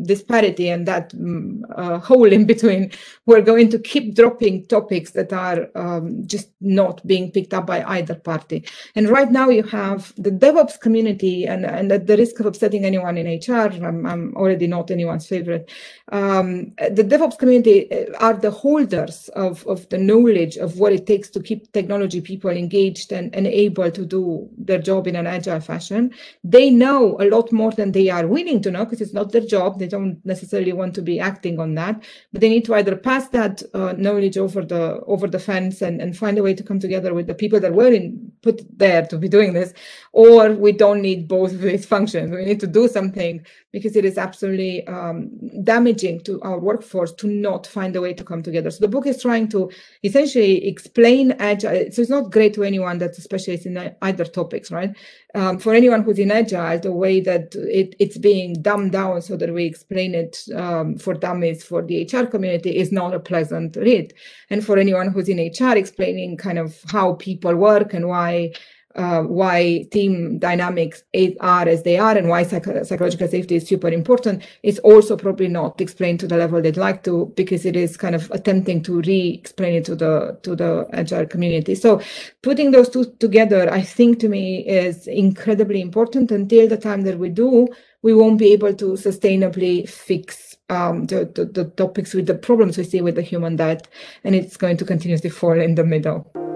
disparity 0.02 0.68
and 0.68 0.86
that 0.86 1.12
mm, 1.12 1.62
uh, 1.76 1.98
hole 1.98 2.30
in 2.30 2.44
between, 2.44 2.90
we're 3.30 3.40
going 3.40 3.70
to 3.70 3.78
keep 3.78 4.16
dropping 4.16 4.66
topics 4.66 5.12
that 5.12 5.32
are 5.32 5.68
um, 5.76 6.26
just 6.26 6.48
not 6.60 7.06
being 7.06 7.30
picked 7.30 7.54
up 7.54 7.64
by 7.64 7.80
either 7.84 8.16
party. 8.16 8.64
And 8.96 9.08
right 9.08 9.30
now 9.30 9.48
you 9.50 9.62
have 9.62 10.12
the 10.16 10.32
DevOps 10.32 10.80
community, 10.80 11.46
and, 11.46 11.64
and 11.64 11.92
at 11.92 12.08
the 12.08 12.16
risk 12.16 12.40
of 12.40 12.46
upsetting 12.46 12.84
anyone 12.84 13.16
in 13.16 13.28
HR, 13.28 13.70
I'm, 13.86 14.04
I'm 14.04 14.34
already 14.34 14.66
not 14.66 14.90
anyone's 14.90 15.28
favorite. 15.28 15.70
Um, 16.10 16.72
the 16.78 17.04
DevOps 17.04 17.38
community 17.38 17.78
uh, 17.92 18.18
are 18.18 18.34
the 18.34 18.50
holders 18.50 19.28
of, 19.36 19.64
of 19.68 19.88
the 19.90 19.98
knowledge 19.98 20.56
of 20.56 20.80
what 20.80 20.92
it 20.92 21.06
takes 21.06 21.30
to 21.30 21.40
keep 21.40 21.70
technology 21.70 22.20
people 22.20 22.50
engaged 22.50 23.12
and, 23.12 23.32
and 23.32 23.46
able 23.46 23.92
to 23.92 24.04
do 24.04 24.48
their 24.58 24.80
job 24.80 25.06
in 25.06 25.14
an 25.14 25.28
agile 25.28 25.60
fashion. 25.60 26.12
They 26.42 26.68
know 26.68 27.16
a 27.20 27.30
lot 27.30 27.52
more 27.52 27.70
than 27.70 27.92
they 27.92 28.08
are 28.10 28.26
willing 28.26 28.60
to 28.62 28.72
know 28.72 28.84
because 28.84 29.00
it's 29.00 29.14
not 29.14 29.30
their 29.30 29.46
job. 29.46 29.78
They 29.78 29.86
don't 29.86 30.20
necessarily 30.26 30.72
want 30.72 30.96
to 30.96 31.02
be 31.02 31.20
acting 31.20 31.60
on 31.60 31.76
that, 31.76 32.02
but 32.32 32.40
they 32.40 32.48
need 32.48 32.64
to 32.64 32.74
either 32.74 32.96
pass 32.96 33.19
that 33.28 33.62
uh, 33.74 33.92
knowledge 33.92 34.36
over 34.36 34.64
the 34.64 35.00
over 35.06 35.26
the 35.26 35.38
fence 35.38 35.82
and, 35.82 36.00
and 36.00 36.16
find 36.16 36.38
a 36.38 36.42
way 36.42 36.54
to 36.54 36.62
come 36.62 36.80
together 36.80 37.14
with 37.14 37.26
the 37.26 37.34
people 37.34 37.60
that 37.60 37.74
were 37.74 37.92
in, 37.92 38.32
put 38.42 38.62
there 38.78 39.06
to 39.06 39.18
be 39.18 39.28
doing 39.28 39.52
this, 39.52 39.72
or 40.12 40.52
we 40.52 40.72
don't 40.72 41.02
need 41.02 41.28
both 41.28 41.52
of 41.52 41.60
these 41.60 41.86
functions. 41.94 42.30
We 42.30 42.44
need 42.44 42.60
to 42.60 42.66
do 42.66 42.88
something 42.88 43.44
because 43.72 43.96
it 43.96 44.04
is 44.04 44.18
absolutely 44.18 44.86
um, 44.86 45.30
damaging 45.62 46.20
to 46.20 46.40
our 46.42 46.58
workforce 46.58 47.12
to 47.12 47.28
not 47.28 47.66
find 47.66 47.94
a 47.94 48.00
way 48.00 48.12
to 48.12 48.24
come 48.24 48.42
together. 48.42 48.70
So 48.70 48.80
the 48.80 48.88
book 48.88 49.06
is 49.06 49.22
trying 49.22 49.48
to 49.50 49.70
essentially 50.02 50.66
explain 50.66 51.32
agile. 51.32 51.90
So 51.92 52.02
it's 52.02 52.10
not 52.10 52.32
great 52.32 52.54
to 52.54 52.64
anyone 52.64 52.98
that's 52.98 53.18
a 53.18 53.22
specialist 53.22 53.66
in 53.66 53.94
either 54.02 54.24
topics, 54.24 54.70
right? 54.70 54.90
Um, 55.34 55.58
for 55.58 55.74
anyone 55.74 56.02
who's 56.02 56.18
in 56.18 56.32
agile, 56.32 56.78
the 56.80 56.92
way 56.92 57.20
that 57.20 57.54
it, 57.54 57.94
it's 58.00 58.18
being 58.18 58.54
dumbed 58.60 58.92
down 58.92 59.22
so 59.22 59.36
that 59.36 59.52
we 59.52 59.64
explain 59.64 60.14
it 60.14 60.42
um, 60.56 60.96
for 60.96 61.14
dummies 61.14 61.62
for 61.62 61.82
the 61.82 62.08
HR 62.12 62.26
community 62.26 62.76
is 62.76 62.90
not 62.90 63.14
a 63.14 63.20
pleasant 63.20 63.76
read. 63.76 64.12
And 64.50 64.64
for 64.64 64.78
anyone 64.78 65.12
who's 65.12 65.28
in 65.28 65.38
HR, 65.38 65.76
explaining 65.76 66.36
kind 66.36 66.58
of 66.58 66.80
how 66.90 67.14
people 67.14 67.54
work 67.54 67.94
and 67.94 68.08
why 68.08 68.52
uh, 68.96 69.22
why 69.22 69.86
team 69.92 70.38
dynamics 70.38 71.04
are 71.40 71.68
as 71.68 71.82
they 71.84 71.96
are 71.96 72.16
and 72.16 72.28
why 72.28 72.42
psych- 72.42 72.84
psychological 72.84 73.28
safety 73.28 73.56
is 73.56 73.66
super 73.66 73.88
important 73.88 74.42
is 74.62 74.78
also 74.80 75.16
probably 75.16 75.46
not 75.48 75.80
explained 75.80 76.18
to 76.18 76.26
the 76.26 76.36
level 76.36 76.60
they'd 76.60 76.76
like 76.76 77.04
to 77.04 77.32
because 77.36 77.64
it 77.64 77.76
is 77.76 77.96
kind 77.96 78.14
of 78.14 78.30
attempting 78.32 78.82
to 78.82 79.00
re-explain 79.02 79.74
it 79.74 79.84
to 79.84 79.94
the 79.94 80.38
to 80.42 80.56
the 80.56 80.88
agile 80.92 81.26
community. 81.26 81.74
So 81.74 82.00
putting 82.42 82.70
those 82.72 82.88
two 82.88 83.04
together 83.18 83.72
i 83.72 83.82
think 83.82 84.18
to 84.20 84.28
me 84.28 84.66
is 84.66 85.06
incredibly 85.06 85.80
important. 85.80 86.30
Until 86.30 86.68
the 86.68 86.76
time 86.76 87.02
that 87.02 87.18
we 87.18 87.28
do 87.28 87.68
we 88.02 88.14
won't 88.14 88.38
be 88.38 88.52
able 88.52 88.74
to 88.74 88.92
sustainably 88.92 89.88
fix 89.88 90.56
um, 90.70 91.06
the, 91.06 91.30
the, 91.34 91.44
the 91.44 91.64
topics 91.70 92.14
with 92.14 92.26
the 92.26 92.34
problems 92.34 92.78
we 92.78 92.84
see 92.84 93.00
with 93.00 93.16
the 93.16 93.22
human 93.22 93.56
debt 93.56 93.88
and 94.24 94.34
it's 94.34 94.56
going 94.56 94.76
to 94.78 94.84
continuously 94.84 95.30
fall 95.30 95.60
in 95.60 95.74
the 95.74 95.84
middle 95.84 96.49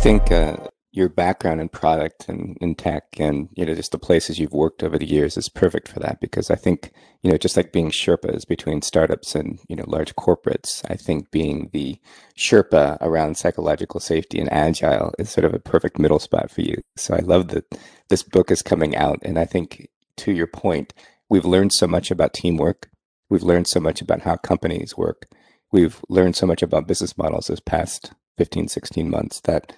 think 0.00 0.32
uh, 0.32 0.56
your 0.92 1.10
background 1.10 1.60
in 1.60 1.68
product 1.68 2.26
and 2.26 2.56
in 2.62 2.74
tech 2.74 3.04
and 3.18 3.50
you 3.52 3.66
know 3.66 3.74
just 3.74 3.92
the 3.92 3.98
places 3.98 4.38
you've 4.38 4.54
worked 4.54 4.82
over 4.82 4.96
the 4.96 5.06
years 5.06 5.36
is 5.36 5.50
perfect 5.50 5.88
for 5.88 6.00
that 6.00 6.20
because 6.22 6.50
I 6.50 6.54
think 6.54 6.90
you 7.22 7.30
know 7.30 7.36
just 7.36 7.54
like 7.54 7.70
being 7.70 7.90
Sherpas 7.90 8.48
between 8.48 8.80
startups 8.80 9.34
and 9.34 9.58
you 9.68 9.76
know 9.76 9.84
large 9.86 10.16
corporates, 10.16 10.82
I 10.90 10.94
think 10.94 11.30
being 11.30 11.68
the 11.74 11.98
Sherpa 12.34 12.96
around 13.02 13.36
psychological 13.36 14.00
safety 14.00 14.40
and 14.40 14.50
agile 14.50 15.12
is 15.18 15.28
sort 15.28 15.44
of 15.44 15.52
a 15.52 15.58
perfect 15.58 15.98
middle 15.98 16.18
spot 16.18 16.50
for 16.50 16.62
you. 16.62 16.76
So 16.96 17.14
I 17.14 17.18
love 17.18 17.48
that 17.48 17.78
this 18.08 18.22
book 18.22 18.50
is 18.50 18.62
coming 18.62 18.96
out, 18.96 19.18
and 19.22 19.38
I 19.38 19.44
think 19.44 19.86
to 20.16 20.32
your 20.32 20.46
point, 20.46 20.94
we've 21.28 21.44
learned 21.44 21.74
so 21.74 21.86
much 21.86 22.10
about 22.10 22.32
teamwork. 22.32 22.88
We've 23.28 23.42
learned 23.42 23.68
so 23.68 23.80
much 23.80 24.00
about 24.00 24.22
how 24.22 24.36
companies 24.36 24.96
work. 24.96 25.28
We've 25.70 26.00
learned 26.08 26.36
so 26.36 26.46
much 26.46 26.62
about 26.62 26.88
business 26.88 27.18
models 27.18 27.48
this 27.48 27.60
past 27.60 28.12
15, 28.38 28.68
16 28.68 29.10
months 29.10 29.40
that 29.40 29.74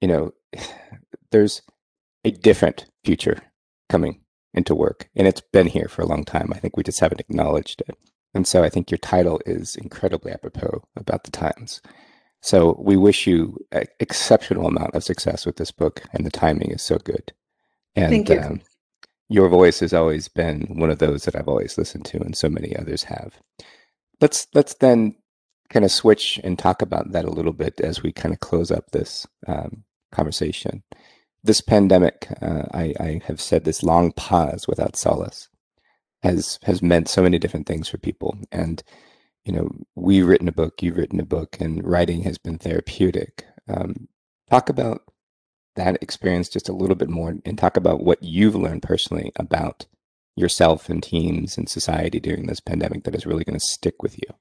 you 0.00 0.08
know, 0.08 0.32
there's 1.30 1.62
a 2.24 2.30
different 2.30 2.86
future 3.04 3.40
coming 3.88 4.20
into 4.52 4.74
work, 4.74 5.08
and 5.14 5.28
it's 5.28 5.40
been 5.40 5.66
here 5.66 5.88
for 5.88 6.02
a 6.02 6.06
long 6.06 6.24
time. 6.24 6.52
I 6.54 6.58
think 6.58 6.76
we 6.76 6.82
just 6.82 7.00
haven't 7.00 7.20
acknowledged 7.20 7.82
it. 7.88 7.96
And 8.34 8.46
so 8.46 8.62
I 8.62 8.68
think 8.68 8.90
your 8.90 8.98
title 8.98 9.40
is 9.46 9.76
incredibly 9.76 10.32
apropos 10.32 10.82
about 10.96 11.24
the 11.24 11.30
times. 11.30 11.80
So 12.42 12.80
we 12.80 12.96
wish 12.96 13.26
you 13.26 13.58
an 13.72 13.84
exceptional 13.98 14.66
amount 14.66 14.94
of 14.94 15.04
success 15.04 15.44
with 15.44 15.56
this 15.56 15.70
book, 15.70 16.02
and 16.12 16.24
the 16.24 16.30
timing 16.30 16.70
is 16.70 16.82
so 16.82 16.98
good. 16.98 17.32
And 17.94 18.10
Thank 18.10 18.28
you. 18.28 18.40
Um, 18.40 18.60
your 19.28 19.48
voice 19.48 19.80
has 19.80 19.92
always 19.92 20.26
been 20.26 20.62
one 20.62 20.90
of 20.90 20.98
those 20.98 21.24
that 21.24 21.36
I've 21.36 21.48
always 21.48 21.78
listened 21.78 22.04
to, 22.06 22.20
and 22.20 22.36
so 22.36 22.48
many 22.48 22.74
others 22.76 23.04
have. 23.04 23.34
Let's 24.20 24.46
let's 24.54 24.74
then 24.74 25.14
kind 25.68 25.84
of 25.84 25.92
switch 25.92 26.40
and 26.42 26.58
talk 26.58 26.82
about 26.82 27.12
that 27.12 27.24
a 27.24 27.30
little 27.30 27.52
bit 27.52 27.80
as 27.80 28.02
we 28.02 28.12
kind 28.12 28.34
of 28.34 28.40
close 28.40 28.70
up 28.70 28.90
this 28.90 29.26
um, 29.46 29.84
conversation. 30.12 30.82
This 31.42 31.60
pandemic, 31.60 32.28
uh, 32.42 32.64
I, 32.72 32.94
I 33.00 33.20
have 33.24 33.40
said 33.40 33.64
this 33.64 33.82
long 33.82 34.12
pause 34.12 34.68
without 34.68 34.96
solace, 34.96 35.48
has 36.22 36.58
has 36.64 36.82
meant 36.82 37.08
so 37.08 37.22
many 37.22 37.38
different 37.38 37.66
things 37.66 37.88
for 37.88 37.98
people. 37.98 38.36
And 38.52 38.82
you 39.44 39.52
know, 39.52 39.70
we've 39.94 40.26
written 40.26 40.48
a 40.48 40.52
book, 40.52 40.82
you've 40.82 40.98
written 40.98 41.18
a 41.20 41.24
book, 41.24 41.56
and 41.60 41.86
writing 41.86 42.22
has 42.24 42.36
been 42.36 42.58
therapeutic. 42.58 43.46
Um, 43.68 44.08
talk 44.50 44.68
about 44.68 45.02
that 45.76 46.02
experience 46.02 46.48
just 46.48 46.68
a 46.68 46.74
little 46.74 46.96
bit 46.96 47.08
more, 47.08 47.34
and 47.44 47.58
talk 47.58 47.76
about 47.76 48.04
what 48.04 48.22
you've 48.22 48.54
learned 48.54 48.82
personally 48.82 49.32
about 49.36 49.86
yourself 50.36 50.88
and 50.88 51.02
teams 51.02 51.56
and 51.56 51.68
society 51.68 52.20
during 52.20 52.46
this 52.46 52.60
pandemic 52.60 53.04
that 53.04 53.14
is 53.14 53.26
really 53.26 53.44
going 53.44 53.58
to 53.58 53.66
stick 53.66 54.02
with 54.02 54.18
you. 54.18 54.34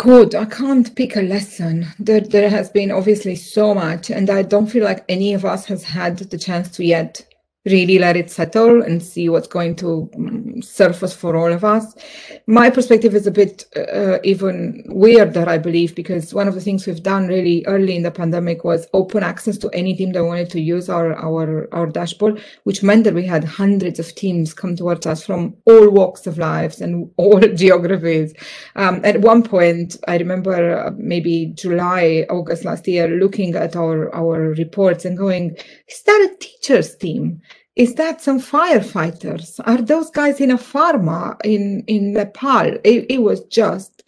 Good. 0.00 0.34
I 0.34 0.46
can't 0.46 0.96
pick 0.96 1.14
a 1.16 1.20
lesson. 1.20 1.86
There, 1.98 2.22
there 2.22 2.48
has 2.48 2.70
been 2.70 2.90
obviously 2.90 3.36
so 3.36 3.74
much, 3.74 4.08
and 4.08 4.30
I 4.30 4.40
don't 4.40 4.66
feel 4.66 4.82
like 4.82 5.04
any 5.10 5.34
of 5.34 5.44
us 5.44 5.66
has 5.66 5.84
had 5.84 6.16
the 6.16 6.38
chance 6.38 6.70
to 6.76 6.84
yet 6.86 7.22
really 7.66 7.98
let 7.98 8.16
it 8.16 8.30
settle 8.30 8.82
and 8.82 9.02
see 9.02 9.28
what's 9.28 9.46
going 9.46 9.76
to 9.76 10.10
mm, 10.16 10.64
surface 10.64 11.14
for 11.14 11.36
all 11.36 11.52
of 11.52 11.62
us. 11.62 11.94
My 12.46 12.70
perspective 12.70 13.14
is 13.14 13.26
a 13.26 13.30
bit 13.30 13.66
uh, 13.76 14.18
even 14.24 14.82
weirder, 14.88 15.46
I 15.46 15.58
believe, 15.58 15.94
because 15.94 16.32
one 16.32 16.48
of 16.48 16.54
the 16.54 16.60
things 16.62 16.86
we've 16.86 17.02
done 17.02 17.28
really 17.28 17.62
early 17.66 17.96
in 17.96 18.02
the 18.02 18.10
pandemic 18.10 18.64
was 18.64 18.86
open 18.94 19.22
access 19.22 19.58
to 19.58 19.68
any 19.70 19.94
team 19.94 20.12
that 20.12 20.24
wanted 20.24 20.48
to 20.50 20.60
use 20.60 20.88
our 20.88 21.14
our 21.14 21.68
our 21.72 21.86
dashboard, 21.86 22.42
which 22.64 22.82
meant 22.82 23.04
that 23.04 23.14
we 23.14 23.26
had 23.26 23.44
hundreds 23.44 23.98
of 23.98 24.14
teams 24.14 24.54
come 24.54 24.74
towards 24.74 25.04
us 25.04 25.24
from 25.24 25.54
all 25.66 25.90
walks 25.90 26.26
of 26.26 26.38
lives 26.38 26.80
and 26.80 27.10
all 27.18 27.40
geographies. 27.40 28.32
Um, 28.76 29.02
at 29.04 29.20
one 29.20 29.42
point, 29.42 29.96
I 30.08 30.16
remember 30.16 30.78
uh, 30.78 30.92
maybe 30.96 31.52
July, 31.56 32.24
August 32.30 32.64
last 32.64 32.88
year, 32.88 33.06
looking 33.06 33.54
at 33.54 33.76
our 33.76 34.14
our 34.14 34.54
reports 34.54 35.04
and 35.04 35.18
going, 35.18 35.56
"Is 35.88 36.02
that 36.04 36.30
a 36.32 36.36
teachers 36.38 36.96
team?" 36.96 37.42
Is 37.80 37.94
that 37.94 38.20
some 38.20 38.38
firefighters? 38.38 39.58
Are 39.64 39.80
those 39.80 40.10
guys 40.10 40.38
in 40.38 40.50
a 40.50 40.58
pharma 40.58 41.34
in, 41.42 41.82
in 41.86 42.12
Nepal? 42.12 42.76
It, 42.84 43.06
it 43.08 43.22
was 43.22 43.40
just 43.44 44.02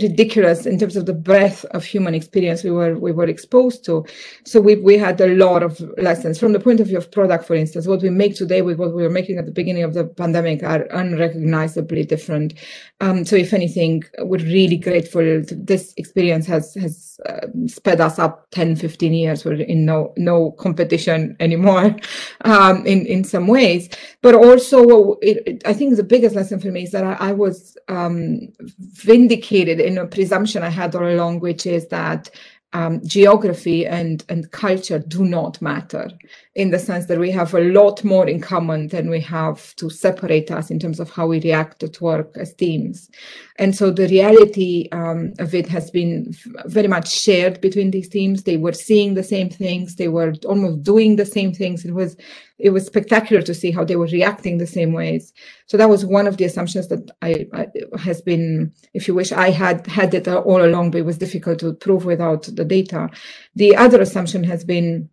ridiculous 0.00 0.66
in 0.66 0.78
terms 0.78 0.94
of 0.94 1.06
the 1.06 1.12
breadth 1.12 1.64
of 1.66 1.84
human 1.84 2.14
experience 2.14 2.62
we 2.62 2.70
were 2.70 2.96
we 2.98 3.10
were 3.10 3.26
exposed 3.26 3.84
to. 3.86 4.04
So 4.44 4.60
we 4.60 4.76
we 4.76 4.96
had 4.96 5.20
a 5.20 5.34
lot 5.34 5.64
of 5.64 5.80
lessons 5.98 6.38
from 6.38 6.52
the 6.52 6.60
point 6.60 6.78
of 6.78 6.86
view 6.86 6.98
of 6.98 7.10
product, 7.10 7.46
for 7.46 7.54
instance. 7.54 7.88
What 7.88 8.02
we 8.02 8.10
make 8.10 8.36
today 8.36 8.62
with 8.62 8.78
what 8.78 8.94
we 8.94 9.02
were 9.02 9.10
making 9.10 9.38
at 9.38 9.46
the 9.46 9.52
beginning 9.52 9.82
of 9.82 9.94
the 9.94 10.04
pandemic 10.04 10.62
are 10.62 10.82
unrecognizably 10.92 12.04
different. 12.04 12.54
Um, 13.00 13.24
so 13.24 13.34
if 13.34 13.52
anything, 13.52 14.04
we're 14.20 14.44
really 14.44 14.76
grateful. 14.76 15.42
This 15.50 15.94
experience 15.96 16.46
has 16.46 16.74
has 16.74 17.15
uh, 17.28 17.46
sped 17.66 18.00
us 18.00 18.18
up 18.18 18.46
10, 18.50 18.76
15 18.76 19.12
years. 19.12 19.44
We're 19.44 19.54
in 19.54 19.84
no 19.84 20.12
no 20.16 20.52
competition 20.52 21.36
anymore 21.40 21.96
um, 22.42 22.86
in 22.86 23.06
in 23.06 23.24
some 23.24 23.46
ways. 23.46 23.88
But 24.22 24.34
also, 24.34 25.14
it, 25.22 25.42
it, 25.46 25.62
I 25.66 25.72
think 25.72 25.96
the 25.96 26.02
biggest 26.02 26.36
lesson 26.36 26.60
for 26.60 26.68
me 26.68 26.82
is 26.82 26.92
that 26.92 27.04
I, 27.04 27.28
I 27.30 27.32
was 27.32 27.76
um, 27.88 28.52
vindicated 28.78 29.80
in 29.80 29.98
a 29.98 30.06
presumption 30.06 30.62
I 30.62 30.70
had 30.70 30.94
all 30.94 31.06
along, 31.06 31.40
which 31.40 31.66
is 31.66 31.88
that 31.88 32.30
um, 32.72 33.00
geography 33.06 33.86
and, 33.86 34.24
and 34.28 34.50
culture 34.50 34.98
do 34.98 35.24
not 35.24 35.62
matter 35.62 36.10
in 36.56 36.70
the 36.70 36.78
sense 36.78 37.04
that 37.04 37.18
we 37.18 37.30
have 37.30 37.52
a 37.52 37.60
lot 37.60 38.02
more 38.02 38.26
in 38.26 38.40
common 38.40 38.88
than 38.88 39.10
we 39.10 39.20
have 39.20 39.76
to 39.76 39.90
separate 39.90 40.50
us 40.50 40.70
in 40.70 40.78
terms 40.78 40.98
of 40.98 41.10
how 41.10 41.26
we 41.26 41.38
react 41.40 41.80
to 41.80 42.02
work 42.04 42.34
as 42.38 42.54
teams. 42.54 43.10
And 43.56 43.76
so 43.76 43.90
the 43.90 44.08
reality 44.08 44.88
um, 44.90 45.34
of 45.38 45.54
it 45.54 45.68
has 45.68 45.90
been 45.90 46.34
very 46.64 46.88
much 46.88 47.12
shared 47.12 47.60
between 47.60 47.90
these 47.90 48.08
teams. 48.08 48.42
They 48.42 48.56
were 48.56 48.72
seeing 48.72 49.12
the 49.12 49.22
same 49.22 49.50
things. 49.50 49.96
They 49.96 50.08
were 50.08 50.32
almost 50.46 50.82
doing 50.82 51.16
the 51.16 51.26
same 51.26 51.52
things. 51.52 51.84
It 51.84 51.92
was 51.92 52.16
it 52.58 52.70
was 52.70 52.86
spectacular 52.86 53.42
to 53.42 53.52
see 53.52 53.70
how 53.70 53.84
they 53.84 53.96
were 53.96 54.06
reacting 54.06 54.56
the 54.56 54.66
same 54.66 54.94
ways. 54.94 55.34
So 55.66 55.76
that 55.76 55.90
was 55.90 56.06
one 56.06 56.26
of 56.26 56.38
the 56.38 56.46
assumptions 56.46 56.88
that 56.88 57.10
I, 57.20 57.46
I 57.52 57.66
has 57.98 58.22
been, 58.22 58.72
if 58.94 59.06
you 59.06 59.14
wish, 59.14 59.30
I 59.30 59.50
had 59.50 59.86
had 59.86 60.14
it 60.14 60.26
all 60.26 60.64
along, 60.64 60.92
but 60.92 60.98
it 61.00 61.04
was 61.04 61.18
difficult 61.18 61.58
to 61.58 61.74
prove 61.74 62.06
without 62.06 62.44
the 62.44 62.64
data. 62.64 63.10
The 63.56 63.76
other 63.76 64.00
assumption 64.00 64.42
has 64.44 64.64
been 64.64 65.10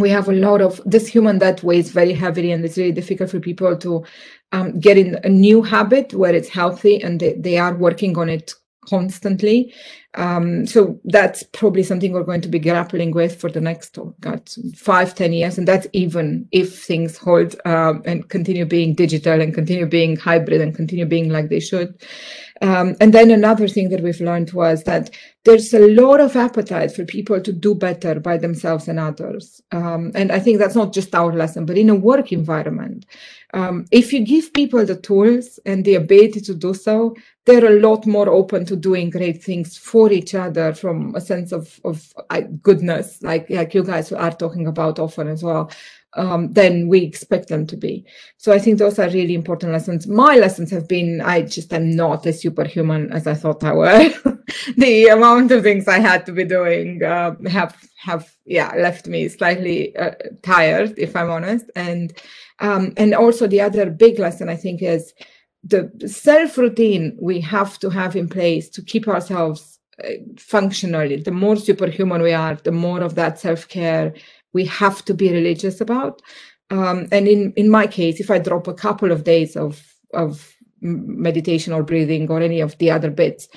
we 0.00 0.10
have 0.10 0.28
a 0.28 0.32
lot 0.32 0.60
of 0.60 0.80
this 0.84 1.06
human 1.06 1.38
that 1.38 1.62
weighs 1.62 1.90
very 1.90 2.12
heavily 2.12 2.52
and 2.52 2.64
it's 2.64 2.78
really 2.78 2.92
difficult 2.92 3.30
for 3.30 3.40
people 3.40 3.76
to 3.76 4.04
um, 4.52 4.78
get 4.80 4.96
in 4.96 5.18
a 5.24 5.28
new 5.28 5.62
habit 5.62 6.12
where 6.14 6.34
it's 6.34 6.48
healthy 6.48 7.02
and 7.02 7.20
they, 7.20 7.34
they 7.34 7.58
are 7.58 7.74
working 7.74 8.18
on 8.18 8.28
it 8.28 8.54
constantly. 8.88 9.72
Um, 10.14 10.66
so 10.66 10.98
that's 11.04 11.44
probably 11.44 11.84
something 11.84 12.12
we're 12.12 12.24
going 12.24 12.40
to 12.40 12.48
be 12.48 12.58
grappling 12.58 13.12
with 13.12 13.40
for 13.40 13.50
the 13.50 13.60
next 13.60 13.96
oh 13.98 14.14
God, 14.20 14.48
five, 14.76 15.14
ten 15.14 15.32
years. 15.32 15.56
And 15.56 15.68
that's 15.68 15.86
even 15.92 16.48
if 16.50 16.84
things 16.84 17.16
hold 17.16 17.54
um, 17.64 18.02
and 18.04 18.28
continue 18.28 18.64
being 18.64 18.94
digital 18.94 19.40
and 19.40 19.54
continue 19.54 19.86
being 19.86 20.16
hybrid 20.16 20.60
and 20.60 20.74
continue 20.74 21.06
being 21.06 21.28
like 21.28 21.48
they 21.48 21.60
should. 21.60 22.02
Um, 22.62 22.94
and 23.00 23.14
then 23.14 23.30
another 23.30 23.68
thing 23.68 23.88
that 23.88 24.02
we've 24.02 24.20
learned 24.20 24.52
was 24.52 24.84
that 24.84 25.10
there's 25.44 25.72
a 25.72 25.88
lot 25.94 26.20
of 26.20 26.36
appetite 26.36 26.94
for 26.94 27.04
people 27.06 27.40
to 27.40 27.52
do 27.52 27.74
better 27.74 28.20
by 28.20 28.36
themselves 28.36 28.88
and 28.88 28.98
others. 28.98 29.62
Um, 29.72 30.12
and 30.14 30.30
I 30.30 30.38
think 30.38 30.58
that's 30.58 30.74
not 30.74 30.92
just 30.92 31.14
our 31.14 31.32
lesson, 31.32 31.64
but 31.64 31.78
in 31.78 31.88
a 31.88 31.94
work 31.94 32.32
environment. 32.32 33.06
Um, 33.54 33.86
if 33.90 34.12
you 34.12 34.24
give 34.24 34.52
people 34.52 34.84
the 34.84 34.96
tools 34.96 35.58
and 35.64 35.84
the 35.84 35.94
ability 35.94 36.42
to 36.42 36.54
do 36.54 36.74
so, 36.74 37.16
they're 37.46 37.64
a 37.64 37.80
lot 37.80 38.06
more 38.06 38.28
open 38.28 38.64
to 38.66 38.76
doing 38.76 39.10
great 39.10 39.42
things 39.42 39.78
for 39.78 39.99
each 40.08 40.34
other 40.34 40.72
from 40.72 41.14
a 41.14 41.20
sense 41.20 41.52
of, 41.52 41.80
of 41.84 42.12
uh, 42.30 42.40
goodness, 42.62 43.22
like, 43.22 43.50
like 43.50 43.74
you 43.74 43.82
guys 43.84 44.12
are 44.12 44.30
talking 44.30 44.66
about 44.66 44.98
often 44.98 45.28
as 45.28 45.42
well 45.42 45.70
um, 46.14 46.52
than 46.52 46.88
we 46.88 47.02
expect 47.02 47.48
them 47.48 47.66
to 47.66 47.76
be. 47.76 48.04
So 48.36 48.52
I 48.52 48.58
think 48.58 48.78
those 48.78 48.98
are 48.98 49.08
really 49.08 49.34
important 49.34 49.72
lessons. 49.72 50.06
My 50.06 50.36
lessons 50.36 50.70
have 50.70 50.88
been 50.88 51.20
I 51.20 51.42
just 51.42 51.72
am 51.72 51.90
not 51.90 52.26
as 52.26 52.40
superhuman 52.40 53.12
as 53.12 53.26
I 53.26 53.34
thought 53.34 53.64
I 53.64 53.72
were. 53.72 54.10
the 54.76 55.08
amount 55.08 55.52
of 55.52 55.62
things 55.62 55.86
I 55.86 55.98
had 55.98 56.26
to 56.26 56.32
be 56.32 56.44
doing 56.44 57.02
uh, 57.02 57.34
have 57.48 57.76
have 57.98 58.34
yeah 58.46 58.72
left 58.76 59.06
me 59.06 59.28
slightly 59.28 59.94
uh, 59.96 60.12
tired, 60.42 60.98
if 60.98 61.14
I'm 61.14 61.30
honest. 61.30 61.66
And 61.76 62.12
um, 62.58 62.92
and 62.96 63.14
also 63.14 63.46
the 63.46 63.60
other 63.60 63.90
big 63.90 64.18
lesson 64.18 64.48
I 64.48 64.56
think 64.56 64.82
is 64.82 65.14
the 65.62 65.90
self 66.06 66.56
routine 66.56 67.16
we 67.20 67.40
have 67.40 67.78
to 67.80 67.90
have 67.90 68.16
in 68.16 68.28
place 68.28 68.68
to 68.70 68.82
keep 68.82 69.06
ourselves 69.06 69.79
functionally. 70.38 71.16
The 71.16 71.30
more 71.30 71.56
superhuman 71.56 72.22
we 72.22 72.32
are, 72.32 72.54
the 72.56 72.72
more 72.72 73.00
of 73.00 73.14
that 73.14 73.38
self 73.38 73.68
care 73.68 74.14
we 74.52 74.64
have 74.66 75.04
to 75.04 75.14
be 75.14 75.32
religious 75.32 75.80
about. 75.80 76.22
Um, 76.70 77.08
and 77.12 77.26
in 77.28 77.52
in 77.56 77.68
my 77.68 77.86
case, 77.86 78.20
if 78.20 78.30
I 78.30 78.38
drop 78.38 78.68
a 78.68 78.74
couple 78.74 79.12
of 79.12 79.24
days 79.24 79.56
of 79.56 79.82
of 80.14 80.54
meditation 80.80 81.72
or 81.72 81.82
breathing 81.82 82.30
or 82.30 82.40
any 82.40 82.60
of 82.60 82.76
the 82.78 82.90
other 82.90 83.10
bits, 83.10 83.48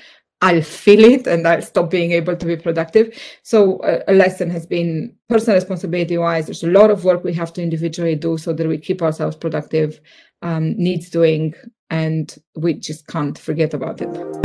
I'll 0.41 0.61
feel 0.61 1.05
it 1.05 1.25
and 1.25 1.47
I'll 1.47 1.61
stop 1.61 1.89
being 1.89 2.11
able 2.11 2.35
to 2.35 2.45
be 2.45 2.57
productive. 2.57 3.17
So 3.43 3.77
uh, 3.77 4.03
a 4.09 4.13
lesson 4.13 4.49
has 4.49 4.65
been 4.65 5.15
personal 5.29 5.55
responsibility 5.55 6.17
wise. 6.17 6.47
There's 6.47 6.63
a 6.63 6.67
lot 6.67 6.91
of 6.91 7.05
work 7.05 7.23
we 7.23 7.33
have 7.35 7.53
to 7.53 7.63
individually 7.63 8.15
do 8.15 8.37
so 8.37 8.51
that 8.51 8.67
we 8.67 8.77
keep 8.77 9.01
ourselves 9.01 9.37
productive, 9.37 10.01
um, 10.41 10.75
needs 10.75 11.09
doing, 11.09 11.53
and 11.89 12.35
we 12.57 12.73
just 12.73 13.07
can't 13.07 13.37
forget 13.37 13.73
about 13.73 14.01
it. 14.01 14.42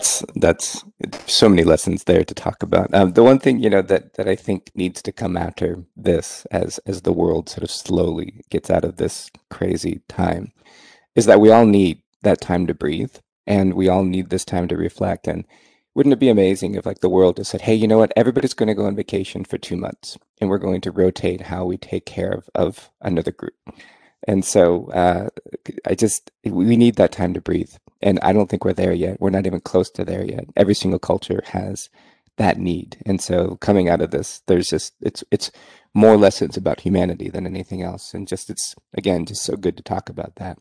That's 0.00 0.24
that's 0.36 0.82
so 1.26 1.46
many 1.48 1.62
lessons 1.62 2.04
there 2.04 2.24
to 2.24 2.34
talk 2.34 2.62
about. 2.62 2.92
Um, 2.94 3.12
the 3.12 3.22
one 3.22 3.38
thing 3.38 3.60
you 3.60 3.68
know 3.68 3.82
that 3.82 4.14
that 4.14 4.26
I 4.28 4.34
think 4.34 4.70
needs 4.74 5.02
to 5.02 5.12
come 5.12 5.36
after 5.36 5.84
this, 5.94 6.46
as 6.50 6.78
as 6.86 7.02
the 7.02 7.12
world 7.12 7.50
sort 7.50 7.64
of 7.64 7.70
slowly 7.70 8.42
gets 8.50 8.70
out 8.70 8.84
of 8.84 8.96
this 8.96 9.30
crazy 9.50 10.00
time, 10.08 10.52
is 11.14 11.26
that 11.26 11.40
we 11.40 11.50
all 11.50 11.66
need 11.66 12.00
that 12.22 12.40
time 12.40 12.66
to 12.68 12.74
breathe, 12.74 13.16
and 13.46 13.74
we 13.74 13.90
all 13.90 14.04
need 14.04 14.30
this 14.30 14.44
time 14.46 14.68
to 14.68 14.76
reflect. 14.76 15.28
And 15.28 15.44
wouldn't 15.94 16.14
it 16.14 16.20
be 16.20 16.30
amazing 16.30 16.76
if 16.76 16.86
like 16.86 17.00
the 17.00 17.10
world 17.10 17.36
just 17.36 17.50
said, 17.50 17.62
"Hey, 17.62 17.74
you 17.74 17.86
know 17.86 17.98
what? 17.98 18.14
Everybody's 18.16 18.54
going 18.54 18.68
to 18.68 18.74
go 18.74 18.86
on 18.86 18.96
vacation 18.96 19.44
for 19.44 19.58
two 19.58 19.76
months, 19.76 20.16
and 20.40 20.48
we're 20.48 20.58
going 20.58 20.80
to 20.82 20.90
rotate 20.90 21.42
how 21.42 21.66
we 21.66 21.76
take 21.76 22.06
care 22.06 22.32
of 22.32 22.48
of 22.54 22.90
another 23.02 23.32
group." 23.32 23.54
And 24.26 24.46
so 24.46 24.90
uh, 24.92 25.28
I 25.86 25.94
just 25.94 26.30
we 26.44 26.76
need 26.78 26.96
that 26.96 27.12
time 27.12 27.34
to 27.34 27.40
breathe 27.42 27.74
and 28.02 28.18
I 28.20 28.32
don't 28.32 28.48
think 28.48 28.64
we're 28.64 28.72
there 28.72 28.92
yet. 28.92 29.20
We're 29.20 29.30
not 29.30 29.46
even 29.46 29.60
close 29.60 29.90
to 29.90 30.04
there 30.04 30.24
yet. 30.24 30.46
Every 30.56 30.74
single 30.74 30.98
culture 30.98 31.42
has 31.46 31.90
that 32.36 32.58
need. 32.58 32.96
And 33.04 33.20
so 33.20 33.56
coming 33.56 33.88
out 33.88 34.00
of 34.00 34.10
this, 34.10 34.42
there's 34.46 34.68
just 34.68 34.94
it's 35.02 35.22
it's 35.30 35.50
more 35.94 36.16
lessons 36.16 36.56
about 36.56 36.80
humanity 36.80 37.28
than 37.28 37.46
anything 37.46 37.82
else. 37.82 38.14
And 38.14 38.26
just 38.26 38.48
it's 38.50 38.74
again 38.94 39.26
just 39.26 39.42
so 39.42 39.56
good 39.56 39.76
to 39.76 39.82
talk 39.82 40.08
about 40.08 40.36
that. 40.36 40.58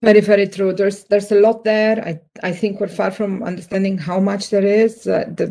Very, 0.00 0.20
very 0.20 0.46
true. 0.46 0.72
There's 0.72 1.04
there's 1.04 1.32
a 1.32 1.40
lot 1.40 1.64
there. 1.64 1.98
I 2.06 2.20
I 2.48 2.52
think 2.52 2.80
we're 2.80 2.86
far 2.86 3.10
from 3.10 3.42
understanding 3.42 3.98
how 3.98 4.20
much 4.20 4.50
there 4.50 4.64
is. 4.64 5.08
Uh, 5.08 5.24
the 5.26 5.48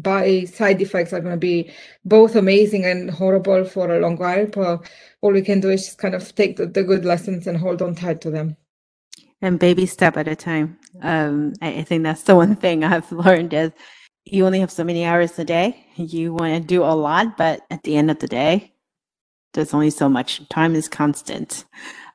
by 0.00 0.44
side 0.44 0.80
effects 0.80 1.12
are 1.12 1.20
going 1.20 1.34
to 1.34 1.36
be 1.36 1.72
both 2.04 2.36
amazing 2.36 2.84
and 2.84 3.10
horrible 3.10 3.64
for 3.64 3.90
a 3.90 3.98
long 3.98 4.16
while. 4.16 4.46
But 4.46 4.88
all 5.22 5.32
we 5.32 5.42
can 5.42 5.58
do 5.58 5.70
is 5.70 5.86
just 5.86 5.98
kind 5.98 6.14
of 6.14 6.32
take 6.36 6.56
the, 6.56 6.66
the 6.66 6.84
good 6.84 7.04
lessons 7.04 7.48
and 7.48 7.58
hold 7.58 7.82
on 7.82 7.96
tight 7.96 8.20
to 8.20 8.30
them 8.30 8.56
and 9.42 9.58
baby 9.58 9.86
step 9.86 10.16
at 10.16 10.28
a 10.28 10.36
time. 10.36 10.78
Um, 11.02 11.54
I, 11.62 11.78
I, 11.78 11.82
think 11.82 12.02
that's 12.02 12.22
the 12.22 12.36
one 12.44 12.56
thing 12.56 12.84
I've 12.84 13.10
learned 13.10 13.54
is 13.54 13.72
you 14.24 14.46
only 14.46 14.60
have 14.60 14.70
so 14.70 14.84
many 14.84 15.04
hours 15.04 15.38
a 15.38 15.44
day. 15.44 15.86
You 15.96 16.34
want 16.34 16.54
to 16.54 16.60
do 16.60 16.82
a 16.82 16.94
lot, 16.94 17.36
but 17.36 17.62
at 17.70 17.82
the 17.82 17.96
end 17.96 18.10
of 18.10 18.18
the 18.18 18.28
day, 18.28 18.72
there's 19.52 19.74
only 19.74 19.90
so 19.90 20.08
much. 20.08 20.48
Time 20.48 20.74
is 20.74 20.88
constant. 20.88 21.64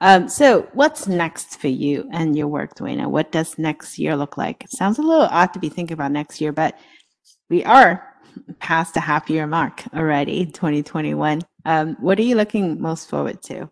Um, 0.02 0.30
so, 0.30 0.70
what's 0.74 1.08
next 1.08 1.60
for 1.60 1.68
you 1.68 2.08
and 2.12 2.36
your 2.36 2.48
work, 2.48 2.76
Duena? 2.76 3.10
What 3.10 3.32
does 3.32 3.58
next 3.58 4.00
year 4.00 4.16
look 4.16 4.38
like? 4.38 4.64
It 4.64 4.72
sounds 4.72 5.00
a 5.00 5.02
little 5.02 5.26
odd 5.26 5.54
to 5.54 5.60
be 5.60 5.70
thinking 5.70 5.96
about 5.96 6.12
next 6.12 6.40
year, 6.40 6.54
but 6.54 6.78
we 7.50 7.64
are 7.66 8.16
past 8.60 8.94
the 8.94 9.00
half 9.00 9.30
year 9.30 9.48
mark 9.48 9.84
already, 9.94 10.46
2021. 10.46 11.42
Um, 11.66 11.98
what 12.00 12.20
are 12.20 12.24
you 12.24 12.36
looking 12.36 12.82
most 12.82 13.10
forward 13.10 13.42
to? 13.44 13.70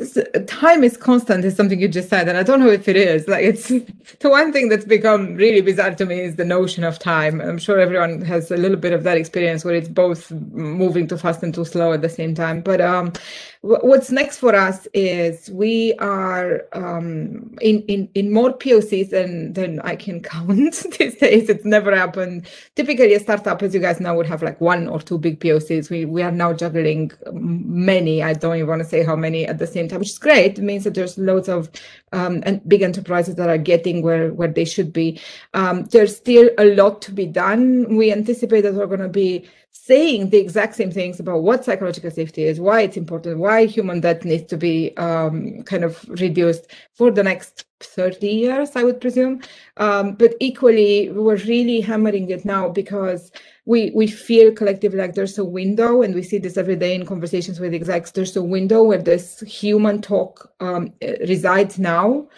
Just 0.00 0.18
uh, 0.18 0.22
time 0.46 0.82
is 0.82 0.96
constant 0.96 1.44
is 1.44 1.54
something 1.54 1.80
you 1.80 1.88
just 1.88 2.08
said 2.08 2.28
and 2.28 2.38
i 2.38 2.42
don't 2.42 2.60
know 2.60 2.68
if 2.68 2.88
it 2.88 2.96
is. 2.96 3.28
Like 3.28 3.44
it's 3.44 3.68
the 4.20 4.30
one 4.30 4.52
thing 4.52 4.68
that's 4.68 4.84
become 4.84 5.36
really 5.36 5.60
bizarre 5.60 5.94
to 5.94 6.06
me 6.06 6.20
is 6.20 6.36
the 6.36 6.44
notion 6.44 6.84
of 6.84 6.98
time. 6.98 7.40
I'm 7.40 7.58
sure 7.58 7.78
everyone 7.78 8.22
has 8.22 8.50
a 8.50 8.56
little 8.56 8.76
bit 8.76 8.92
of 8.92 9.02
that 9.04 9.16
experience 9.16 9.64
where 9.64 9.74
it's 9.74 9.88
both 9.88 10.30
moving 10.30 11.06
too 11.06 11.16
fast 11.16 11.42
and 11.42 11.54
too 11.54 11.64
slow 11.64 11.92
at 11.92 12.02
the 12.02 12.08
same 12.08 12.34
time. 12.34 12.60
But 12.60 12.80
um 12.80 13.12
what's 13.62 14.10
next 14.10 14.38
for 14.38 14.54
us 14.54 14.88
is 14.94 15.50
we 15.50 15.92
are 15.98 16.62
um, 16.72 17.54
in, 17.60 17.82
in, 17.82 18.08
in 18.14 18.32
more 18.32 18.56
POCs 18.56 19.10
than, 19.10 19.52
than 19.52 19.80
I 19.80 19.96
can 19.96 20.22
count 20.22 20.56
these 20.98 21.16
days. 21.16 21.48
It's 21.50 21.64
never 21.64 21.94
happened. 21.94 22.46
Typically, 22.74 23.12
a 23.12 23.20
startup, 23.20 23.62
as 23.62 23.74
you 23.74 23.80
guys 23.80 24.00
know, 24.00 24.14
would 24.14 24.26
have 24.26 24.42
like 24.42 24.60
one 24.62 24.88
or 24.88 24.98
two 24.98 25.18
big 25.18 25.40
POCs. 25.40 25.90
We, 25.90 26.06
we 26.06 26.22
are 26.22 26.30
now 26.30 26.54
juggling 26.54 27.12
many. 27.32 28.22
I 28.22 28.32
don't 28.32 28.56
even 28.56 28.68
want 28.68 28.82
to 28.82 28.88
say 28.88 29.04
how 29.04 29.16
many 29.16 29.46
at 29.46 29.58
the 29.58 29.66
same 29.66 29.88
time, 29.88 29.98
which 29.98 30.10
is 30.10 30.18
great. 30.18 30.58
It 30.58 30.62
means 30.62 30.84
that 30.84 30.94
there's 30.94 31.18
loads 31.18 31.48
of 31.48 31.68
um, 32.12 32.42
and 32.46 32.66
big 32.66 32.80
enterprises 32.80 33.34
that 33.34 33.50
are 33.50 33.58
getting 33.58 34.02
where, 34.02 34.32
where 34.32 34.48
they 34.48 34.64
should 34.64 34.92
be. 34.92 35.20
Um, 35.52 35.84
there's 35.84 36.16
still 36.16 36.48
a 36.56 36.74
lot 36.74 37.02
to 37.02 37.12
be 37.12 37.26
done. 37.26 37.96
We 37.96 38.10
anticipate 38.10 38.62
that 38.62 38.74
we're 38.74 38.86
going 38.86 39.00
to 39.00 39.08
be 39.08 39.46
saying 39.72 40.30
the 40.30 40.38
exact 40.38 40.74
same 40.74 40.90
things 40.90 41.20
about 41.20 41.42
what 41.42 41.64
psychological 41.64 42.10
safety 42.10 42.44
is, 42.44 42.60
why 42.60 42.80
it's 42.82 42.96
important, 42.96 43.38
why 43.38 43.66
human 43.66 44.00
debt 44.00 44.24
needs 44.24 44.44
to 44.44 44.56
be 44.56 44.96
um, 44.96 45.62
kind 45.62 45.84
of 45.84 46.04
reduced 46.08 46.66
for 46.94 47.10
the 47.10 47.22
next 47.22 47.64
30 47.80 48.28
years, 48.28 48.76
I 48.76 48.82
would 48.82 49.00
presume. 49.00 49.40
Um, 49.78 50.14
but 50.14 50.34
equally, 50.40 51.10
we're 51.10 51.36
really 51.36 51.80
hammering 51.80 52.30
it 52.30 52.44
now 52.44 52.68
because 52.68 53.32
we 53.64 53.90
we 53.94 54.06
feel 54.06 54.52
collectively 54.52 54.98
like 54.98 55.14
there's 55.14 55.38
a 55.38 55.44
window, 55.44 56.02
and 56.02 56.14
we 56.14 56.22
see 56.22 56.38
this 56.38 56.56
every 56.56 56.76
day 56.76 56.94
in 56.94 57.06
conversations 57.06 57.60
with 57.60 57.74
execs. 57.74 58.10
There's 58.10 58.36
a 58.36 58.42
window 58.42 58.82
where 58.82 59.02
this 59.02 59.40
human 59.40 60.02
talk 60.02 60.52
um, 60.60 60.92
resides 61.26 61.78
now 61.78 62.28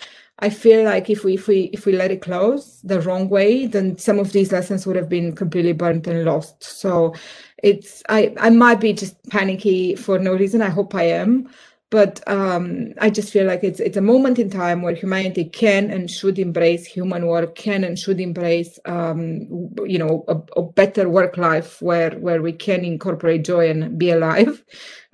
I 0.43 0.51
feel 0.51 0.83
like 0.85 1.09
if 1.09 1.23
we 1.23 1.35
if 1.35 1.47
we 1.47 1.71
if 1.73 1.87
we 1.87 1.93
let 1.93 2.11
it 2.11 2.21
close 2.21 2.81
the 2.83 3.01
wrong 3.01 3.29
way, 3.29 3.67
then 3.67 3.97
some 3.97 4.19
of 4.19 4.33
these 4.33 4.51
lessons 4.51 4.85
would 4.87 4.97
have 4.97 5.09
been 5.09 5.37
completely 5.37 5.73
burnt 5.73 6.09
and 6.09 6.25
lost. 6.25 6.65
So 6.65 7.15
it's 7.63 8.03
I 8.09 8.35
I 8.41 8.51
might 8.51 8.81
be 8.81 8.93
just 8.93 9.15
panicky 9.31 9.95
for 9.95 10.19
no 10.19 10.35
reason. 10.35 10.61
I 10.61 10.69
hope 10.69 10.97
I 10.97 11.05
am, 11.05 11.49
but 11.91 12.27
um, 12.27 12.93
I 13.01 13.09
just 13.09 13.33
feel 13.33 13.47
like 13.47 13.63
it's 13.63 13.79
it's 13.79 13.97
a 13.97 14.01
moment 14.01 14.41
in 14.41 14.51
time 14.51 14.83
where 14.83 14.97
humanity 14.97 15.45
can 15.45 15.93
and 15.93 16.11
should 16.11 16.41
embrace 16.41 16.87
human 16.87 17.29
work, 17.29 17.55
can 17.55 17.85
and 17.85 17.97
should 17.97 18.19
embrace 18.19 18.81
um, 18.85 19.47
you 19.87 19.99
know 19.99 20.25
a, 20.27 20.37
a, 20.59 20.63
better 20.63 21.09
work 21.09 21.37
life 21.37 21.81
where 21.81 22.19
where 22.19 22.43
we 22.43 22.53
can 22.53 22.85
incorporate 22.85 23.45
joy 23.45 23.71
and 23.71 23.97
be 23.97 24.11
alive. 24.11 24.65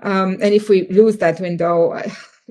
Um, 0.02 0.38
and 0.40 0.54
if 0.54 0.70
we 0.70 0.88
lose 0.88 1.18
that 1.18 1.38
window 1.38 2.00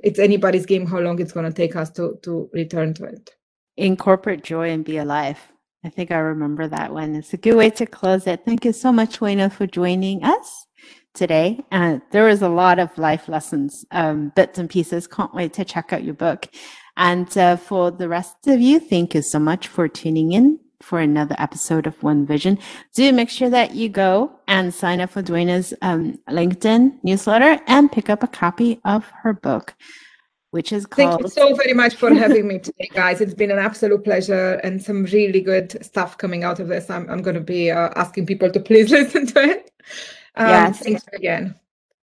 it's 0.04 0.20
anybody's 0.20 0.66
game 0.66 0.86
how 0.86 1.00
long 1.00 1.20
it's 1.20 1.32
going 1.32 1.46
to 1.46 1.54
take 1.54 1.76
us 1.76 1.90
to 1.92 2.20
to 2.24 2.50
return 2.54 2.94
to 2.96 3.06
it. 3.06 3.32
Incorporate 3.78 4.44
joy 4.44 4.70
and 4.72 4.84
be 4.84 4.98
alive. 4.98 5.40
I 5.84 5.90
think 5.90 6.12
i 6.12 6.18
remember 6.18 6.68
that 6.68 6.92
one. 6.94 7.16
It's 7.16 7.34
a 7.34 7.38
good 7.38 7.56
way 7.56 7.70
to 7.72 7.86
close 7.86 8.28
it. 8.28 8.42
Thank 8.46 8.66
you 8.66 8.74
so 8.74 8.92
much 8.92 9.20
Duena 9.20 9.50
for 9.50 9.68
joining 9.68 10.24
us 10.24 10.66
today. 11.14 11.64
Uh, 11.72 12.00
there 12.12 12.26
was 12.26 12.42
a 12.42 12.50
lot 12.50 12.80
of 12.80 12.96
life 12.98 13.28
lessons 13.28 13.86
um, 13.92 14.32
bits 14.36 14.60
and 14.60 14.70
pieces. 14.70 15.08
Can't 15.08 15.34
wait 15.34 15.54
to 15.54 15.66
check 15.66 15.94
out 15.94 16.04
your 16.04 16.14
book. 16.14 16.48
And 16.98 17.36
uh, 17.38 17.58
for 17.58 17.92
the 17.92 18.10
rest 18.10 18.48
of 18.48 18.60
you 18.60 18.80
thank 18.80 19.14
you 19.14 19.22
so 19.22 19.40
much 19.40 19.68
for 19.68 19.88
tuning 19.88 20.32
in 20.32 20.60
for 20.82 21.00
another 21.00 21.36
episode 21.40 21.88
of 21.88 22.02
One 22.04 22.26
Vision. 22.26 22.60
Do 22.94 23.12
make 23.12 23.30
sure 23.30 23.50
that 23.50 23.76
you 23.76 23.90
go 23.90 24.40
and 24.48 24.74
sign 24.74 25.02
up 25.02 25.12
for 25.12 25.22
Duena's 25.22 25.74
um, 25.82 26.20
LinkedIn 26.30 27.00
newsletter 27.04 27.62
and 27.68 27.92
pick 27.92 28.10
up 28.10 28.24
a 28.24 28.28
copy 28.28 28.80
of 28.86 29.06
her 29.22 29.34
book, 29.34 29.76
which 30.52 30.72
is 30.72 30.86
called. 30.86 31.10
Thank 31.10 31.22
you 31.24 31.30
so 31.30 31.56
very 31.56 31.74
much 31.74 31.96
for 31.96 32.14
having 32.14 32.48
me 32.48 32.60
today, 32.60 32.90
guys. 32.94 33.22
It's 33.22 33.34
been 33.34 33.52
an 33.52 33.60
absolute 33.60 34.04
pleasure 34.04 34.56
and 34.64 34.82
some 34.82 35.06
really 35.06 35.42
good 35.42 35.84
stuff 35.84 36.18
coming 36.18 36.44
out 36.44 36.60
of 36.60 36.68
this. 36.68 36.90
I'm, 36.90 37.10
I'm 37.10 37.22
going 37.22 37.36
to 37.36 37.42
be 37.42 37.72
uh, 37.72 37.90
asking 37.96 38.26
people 38.26 38.52
to 38.52 38.60
please 38.60 38.92
listen 38.92 39.28
to 39.28 39.44
it. 39.44 39.72
Um, 40.36 40.48
yes. 40.48 40.80
Thanks 40.80 41.06
again. 41.14 41.56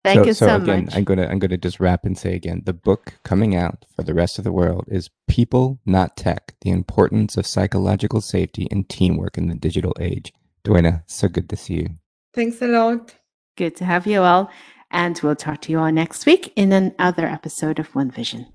Thank 0.06 0.20
so, 0.20 0.26
you 0.26 0.34
so, 0.34 0.48
so 0.48 0.56
again, 0.58 0.86
much. 0.86 0.96
I'm 0.96 1.04
gonna 1.04 1.26
I'm 1.26 1.40
gonna 1.40 1.58
just 1.58 1.80
wrap 1.80 2.06
and 2.06 2.16
say 2.16 2.36
again, 2.36 2.62
the 2.64 2.74
book 2.74 3.16
coming 3.24 3.56
out 3.56 3.86
for 3.96 4.04
the 4.04 4.14
rest 4.14 4.38
of 4.38 4.44
the 4.44 4.52
world 4.52 4.86
is 4.88 5.10
People 5.28 5.80
Not 5.84 6.16
Tech: 6.16 6.54
The 6.62 6.70
Importance 6.70 7.38
of 7.38 7.48
Psychological 7.48 8.22
Safety 8.22 8.68
and 8.70 8.88
Teamwork 8.88 9.36
in 9.36 9.48
the 9.48 9.56
Digital 9.56 9.94
Age. 10.00 10.32
Duena, 10.64 11.04
so 11.08 11.28
good 11.28 11.50
to 11.50 11.56
see 11.56 11.74
you. 11.76 11.90
Thanks 12.36 12.62
a 12.62 12.68
lot. 12.68 13.16
Good 13.58 13.76
to 13.78 13.86
have 13.86 14.06
you 14.06 14.22
all. 14.22 14.52
And 14.92 15.20
we'll 15.24 15.36
talk 15.36 15.62
to 15.62 15.72
you 15.72 15.80
all 15.80 15.92
next 15.92 16.28
week 16.28 16.54
in 16.56 16.72
another 16.72 17.26
episode 17.26 17.80
of 17.80 17.94
One 17.96 18.12
Vision. 18.12 18.46